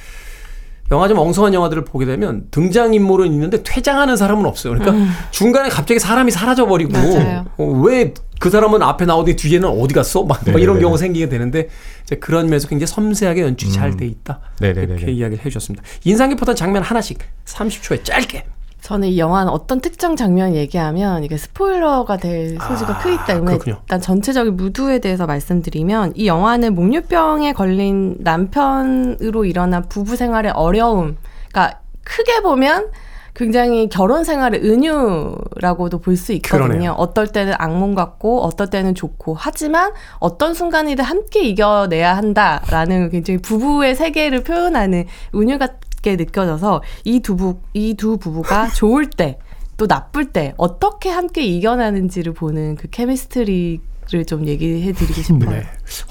영화 0.90 1.06
좀 1.08 1.18
엉성한 1.18 1.54
영화들을 1.54 1.84
보게 1.84 2.04
되면 2.04 2.46
등장 2.50 2.94
인물은 2.94 3.32
있는데 3.32 3.62
퇴장하는 3.62 4.16
사람은 4.16 4.44
없어요. 4.46 4.74
그러니까 4.74 5.12
중간에 5.30 5.68
갑자기 5.68 6.00
사람이 6.00 6.30
사라져 6.30 6.66
버리고 6.66 6.92
맞아요. 6.92 7.46
왜그 7.58 8.50
사람은 8.50 8.82
앞에 8.82 9.06
나오더니 9.06 9.36
뒤에는 9.36 9.68
어디 9.68 9.94
갔어? 9.94 10.24
막, 10.24 10.40
막 10.44 10.48
이런 10.48 10.60
네네네. 10.60 10.80
경우가 10.80 10.98
생기게 10.98 11.28
되는데 11.28 11.68
이제 12.04 12.16
그런 12.16 12.46
면에서 12.46 12.66
굉장히 12.68 12.88
섬세하게 12.88 13.42
연출이 13.42 13.70
잘 13.72 13.90
음. 13.90 13.96
돼 13.96 14.06
있다. 14.06 14.40
네네네. 14.60 14.94
이렇게 14.94 15.12
이야기를 15.12 15.44
해주셨습니다. 15.44 15.84
인상 16.04 16.28
깊었던 16.30 16.56
장면 16.56 16.82
하나씩 16.82 17.18
30초에 17.44 18.02
짧게. 18.04 18.44
저는 18.80 19.08
이 19.08 19.18
영화는 19.18 19.52
어떤 19.52 19.80
특정 19.80 20.16
장면 20.16 20.54
얘기하면 20.54 21.22
이게 21.24 21.36
스포일러가 21.36 22.16
될 22.16 22.58
소지가 22.58 22.94
아, 22.94 22.98
크기 22.98 23.16
때문에 23.26 23.52
그렇군요. 23.58 23.76
일단 23.82 24.00
전체적인 24.00 24.56
무드에 24.56 24.98
대해서 24.98 25.26
말씀드리면 25.26 26.14
이 26.16 26.26
영화는 26.26 26.74
목류병에 26.74 27.52
걸린 27.52 28.16
남편으로 28.20 29.44
일어난 29.44 29.88
부부 29.88 30.16
생활의 30.16 30.52
어려움, 30.52 31.16
그러니까 31.52 31.80
크게 32.04 32.40
보면 32.40 32.88
굉장히 33.34 33.88
결혼 33.88 34.24
생활의 34.24 34.60
은유라고도 34.64 35.98
볼 36.00 36.16
수 36.16 36.32
있거든요. 36.34 36.66
그러네요. 36.68 36.92
어떨 36.92 37.28
때는 37.28 37.54
악몽 37.58 37.94
같고 37.94 38.42
어떨 38.42 38.68
때는 38.68 38.94
좋고 38.94 39.36
하지만 39.38 39.92
어떤 40.18 40.52
순간이든 40.52 41.04
함께 41.04 41.44
이겨내야 41.44 42.16
한다라는 42.16 43.10
굉장히 43.10 43.38
부부의 43.38 43.94
세계를 43.94 44.42
표현하는 44.42 45.06
은유 45.34 45.58
같 45.58 45.78
게 46.02 46.16
느껴져서 46.16 46.82
이두부이두 47.04 48.18
부부가 48.18 48.68
좋을 48.74 49.10
때 49.10 49.38
또 49.80 49.86
나쁠 49.86 50.26
때 50.26 50.52
어떻게 50.58 51.08
함께 51.08 51.42
이겨나는지를 51.42 52.34
보는 52.34 52.76
그 52.76 52.88
케미스트리 52.90 53.80
를 54.12 54.24
좀 54.26 54.44
얘기해 54.46 54.92
드리고 54.92 55.22
싶어요. 55.22 55.50
네. 55.50 55.66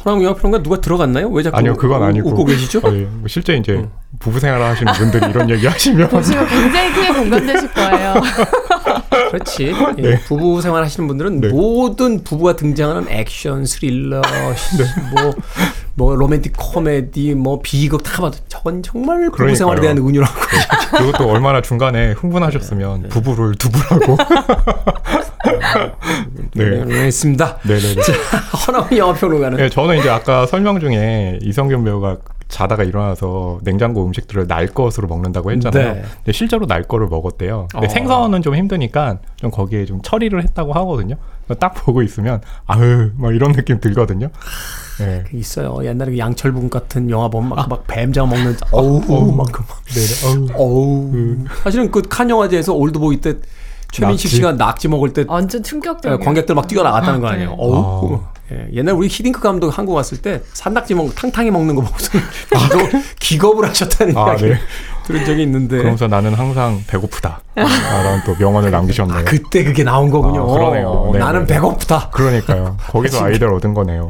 호랑 0.06 0.24
영화평론가 0.24 0.64
누가 0.64 0.80
들어갔나요? 0.80 1.28
왜 1.28 1.44
자꾸 1.44 1.58
아니요, 1.58 1.76
그건 1.76 2.02
아니고. 2.02 2.30
웃고 2.30 2.46
계시죠? 2.46 2.80
어, 2.80 2.94
예. 2.94 3.02
뭐 3.02 3.28
실제 3.28 3.56
이제 3.58 3.86
부부 4.20 4.40
생활을 4.40 4.66
하시는 4.66 4.94
분들이 4.94 5.30
이런 5.30 5.50
얘기 5.50 5.68
하시면 5.68 6.08
보시면 6.10 6.48
굉장히 6.48 6.94
크게 6.94 7.14
공감되실 7.14 7.74
거예요. 7.74 8.14
그렇지. 9.32 9.74
예, 10.00 10.20
부부 10.22 10.62
생활 10.62 10.84
하시는 10.84 11.08
분들은 11.08 11.42
네. 11.42 11.50
모든 11.50 12.24
부부가 12.24 12.56
등장하는 12.56 13.10
액션, 13.10 13.66
스릴러, 13.66 14.22
뭐, 15.12 15.34
뭐 16.00 16.16
로맨틱 16.16 16.54
코미디, 16.56 17.36
뭐 17.36 17.60
비극 17.62 18.04
다 18.04 18.22
봐도 18.22 18.38
저건 18.48 18.82
정말 18.82 19.30
그러니까요. 19.32 19.54
생활에 19.54 19.82
대한 19.82 19.98
은유라고. 19.98 20.34
그리고 20.96 21.12
또 21.18 21.30
얼마나 21.30 21.62
중간에 21.62 22.14
흥분하셨으면 22.14 23.10
부부를 23.10 23.56
두부라고. 23.56 24.16
네. 26.56 26.86
네, 26.86 27.06
했습니다. 27.06 27.58
네네네. 27.64 28.02
허나운 28.66 28.98
영화평론가는 28.98 29.58
네, 29.58 29.68
저는 29.68 29.98
이제 29.98 30.10
아까 30.10 30.46
설명 30.46 30.80
중에 30.80 31.40
이성균 31.42 31.84
배우가 31.84 32.16
자다가 32.48 32.86
일어나서 32.86 33.60
냉장고 33.64 34.06
음식들을 34.06 34.48
날 34.48 34.68
것으로 34.68 35.10
먹는다고 35.10 35.52
했잖아요. 35.52 35.94
네. 35.96 36.02
근데 36.16 36.32
실제로 36.32 36.66
날 36.66 36.84
거를 36.84 37.08
먹었대요. 37.08 37.68
근데 37.74 37.88
어. 37.88 37.90
생선은 37.90 38.42
좀 38.42 38.56
힘드니까 38.56 39.18
좀 39.36 39.52
거기에 39.52 39.84
좀 39.84 40.02
처리를 40.02 40.44
했다고 40.44 40.72
하거든요. 40.72 41.16
딱 41.60 41.74
보고 41.74 42.02
있으면 42.02 42.40
아유 42.68 43.12
막 43.18 43.36
이런 43.36 43.52
느낌 43.52 43.82
들거든요. 43.82 44.30
네. 45.00 45.24
있어요. 45.34 45.78
옛날에 45.84 46.12
그 46.12 46.18
양철분 46.18 46.70
같은 46.70 47.10
영화 47.10 47.28
보면 47.30 47.50
막, 47.50 47.70
막 47.70 47.84
뱀장 47.88 48.30
먹는 48.30 48.56
어우 48.72 49.36
막그 49.36 49.64
막. 49.68 49.84
네네. 49.86 50.50
어우. 50.56 51.12
어우. 51.12 51.38
사실은 51.64 51.90
그 51.92 52.02
칸 52.10 52.30
영화제에서 52.30 52.74
올드보이 52.74 53.22
때 53.22 53.36
최민식? 53.92 54.30
씨가 54.30 54.54
낙지 54.54 54.88
먹을 54.88 55.14
때 55.14 55.26
완전 55.28 55.60
예, 55.60 55.64
충격적이에요. 55.64 56.20
관객들 56.20 56.54
막 56.56 56.68
뛰어나갔다는 56.68 57.22
거 57.22 57.28
아, 57.28 57.32
아니에요. 57.32 57.50
네. 57.50 57.56
어우. 57.58 58.20
예, 58.52 58.68
옛날 58.74 58.96
우리 58.96 59.08
히딩크 59.08 59.40
감독 59.42 59.70
한국 59.78 59.94
왔을 59.94 60.18
때 60.20 60.42
산낙지 60.54 60.96
먹 60.96 61.14
탕탕이 61.16 61.52
먹는 61.52 61.76
거 61.76 61.82
보고서 61.84 62.12
기겁, 62.50 62.90
기겁을 63.20 63.70
하셨다는 63.70 64.18
아, 64.18 64.30
이야기 64.30 64.44
를 64.46 64.54
네. 64.56 64.60
들은 65.06 65.26
적이 65.26 65.44
있는데 65.44 65.78
그러면서 65.78 66.08
나는 66.08 66.34
항상 66.36 66.84
배고프다. 66.88 67.42
라는 67.56 68.22
또 68.26 68.36
명언을 68.40 68.70
남기셨네요. 68.72 69.26
그때 69.26 69.64
그게 69.64 69.84
나온 69.84 70.10
거군요. 70.12 70.44
아, 70.50 70.54
그러네요. 70.54 71.10
네, 71.14 71.20
나는 71.20 71.46
네. 71.48 71.56
배고프다. 71.56 72.10
그러니까요. 72.12 72.78
거기서 72.90 73.24
아이디어를 73.26 73.56
얻은 73.56 73.74
거네요. 73.74 74.08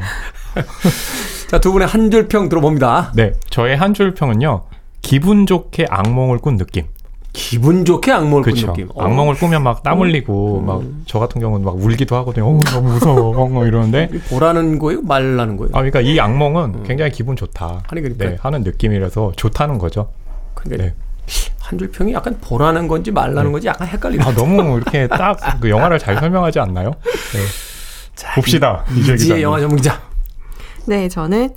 자, 1.47 1.59
두 1.59 1.71
분의 1.71 1.87
한 1.87 2.09
줄 2.11 2.27
평 2.27 2.49
들어봅니다. 2.49 3.11
네, 3.15 3.33
저의 3.49 3.75
한 3.77 3.93
줄 3.93 4.13
평은요. 4.13 4.63
기분 5.01 5.45
좋게 5.45 5.85
악몽을 5.89 6.37
꾼 6.39 6.57
느낌. 6.57 6.85
기분 7.31 7.85
좋게 7.85 8.11
악몽을 8.11 8.41
꾼 8.41 8.53
그렇죠. 8.53 8.67
느낌. 8.67 8.89
어. 8.95 9.03
악몽을 9.03 9.35
꾸면 9.35 9.63
막 9.63 9.83
땀 9.83 9.99
흘리고 9.99 10.61
막저 10.61 11.19
같은 11.19 11.39
경우는 11.39 11.63
막 11.65 11.75
울기도 11.75 12.15
하거든요. 12.17 12.47
어, 12.47 12.59
너무 12.71 12.93
무서워. 12.93 13.35
어, 13.59 13.65
이러는데 13.65 14.09
보라는 14.29 14.79
거예요? 14.79 15.01
말라는 15.03 15.55
거예요? 15.57 15.69
아 15.73 15.77
그러니까 15.79 16.01
이 16.01 16.19
악몽은 16.19 16.83
굉장히 16.83 17.11
기분 17.11 17.35
좋다. 17.35 17.83
아니, 17.87 18.01
그러니까- 18.01 18.25
네, 18.25 18.37
하는 18.41 18.63
느낌이라서 18.63 19.33
좋다는 19.35 19.77
거죠. 19.77 20.09
그러니까 20.55 20.85
네. 20.85 20.93
한줄 21.61 21.91
평이 21.91 22.13
약간 22.13 22.35
보라는 22.41 22.87
건지 22.87 23.11
말라는 23.11 23.51
건지 23.51 23.67
약간 23.67 23.87
헷갈리네. 23.87 24.23
아 24.25 24.33
너무 24.33 24.77
이렇게 24.77 25.07
딱 25.07 25.37
그 25.61 25.69
영화를 25.69 25.99
잘 25.99 26.17
설명하지 26.17 26.59
않나요? 26.59 26.91
네. 27.33 27.39
자, 28.15 28.33
봅시다. 28.33 28.83
기자님. 28.93 29.41
영화 29.43 29.59
전문기자. 29.59 30.01
네, 30.85 31.09
저는 31.09 31.49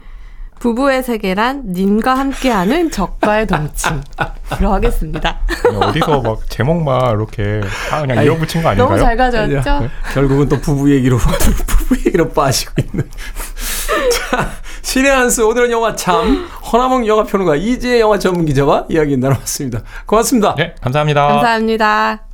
부부의 0.63 1.03
세계란 1.03 1.73
님과 1.73 2.15
함께하는 2.15 2.93
적과의 2.93 3.49
동침으로 3.49 4.73
하겠습니다. 4.73 5.41
어디서 5.81 6.21
막 6.21 6.49
제목만 6.49 7.17
이렇게 7.17 7.61
다 7.91 8.01
그냥 8.01 8.19
아니, 8.19 8.29
이어붙인 8.29 8.63
거 8.63 8.69
아닌가요? 8.69 8.89
너무 8.91 9.03
잘 9.03 9.17
가져왔죠? 9.17 9.91
결국은 10.15 10.49
또 10.49 10.61
부부 10.61 10.95
얘기로 10.95 11.19
부부 11.67 11.99
얘기로 12.07 12.29
빠지고 12.29 12.75
있는. 12.79 13.09
신의 14.83 15.11
한수 15.11 15.47
오늘은 15.47 15.71
영화 15.73 15.97
참 15.97 16.47
허나몽 16.73 17.07
영화 17.07 17.25
평론가 17.25 17.57
이지혜 17.57 17.99
영화 18.01 18.19
전문 18.19 18.45
기자와 18.45 18.87
이야기 18.89 19.17
나눠봤습니다. 19.17 19.83
고맙습니다. 20.07 20.55
네, 20.57 20.75
감사합니다. 20.81 21.27
감사합니다. 21.27 22.32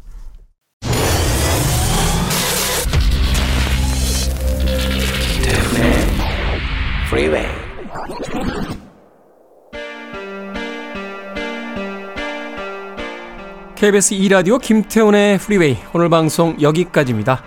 KBS 13.75 14.15
2라디오 14.15 14.61
김태훈의 14.61 15.39
프리웨이 15.39 15.79
오늘 15.95 16.11
방송 16.11 16.61
여기까지입니다. 16.61 17.43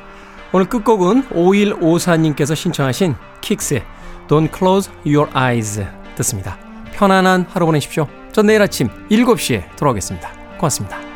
오늘 0.52 0.68
끝곡은 0.68 1.30
5154님께서 1.30 2.56
신청하신 2.56 3.14
킥스의 3.42 3.84
Don't 4.28 4.50
Close 4.58 4.92
Your 5.06 5.30
Eyes 5.38 5.86
듣습니다. 6.16 6.58
편안한 6.94 7.46
하루 7.48 7.68
보내십시오. 7.68 8.08
전 8.32 8.48
내일 8.48 8.64
아침 8.64 8.88
7시에 9.12 9.76
돌아오겠습니다. 9.76 10.32
고맙습니다. 10.58 11.11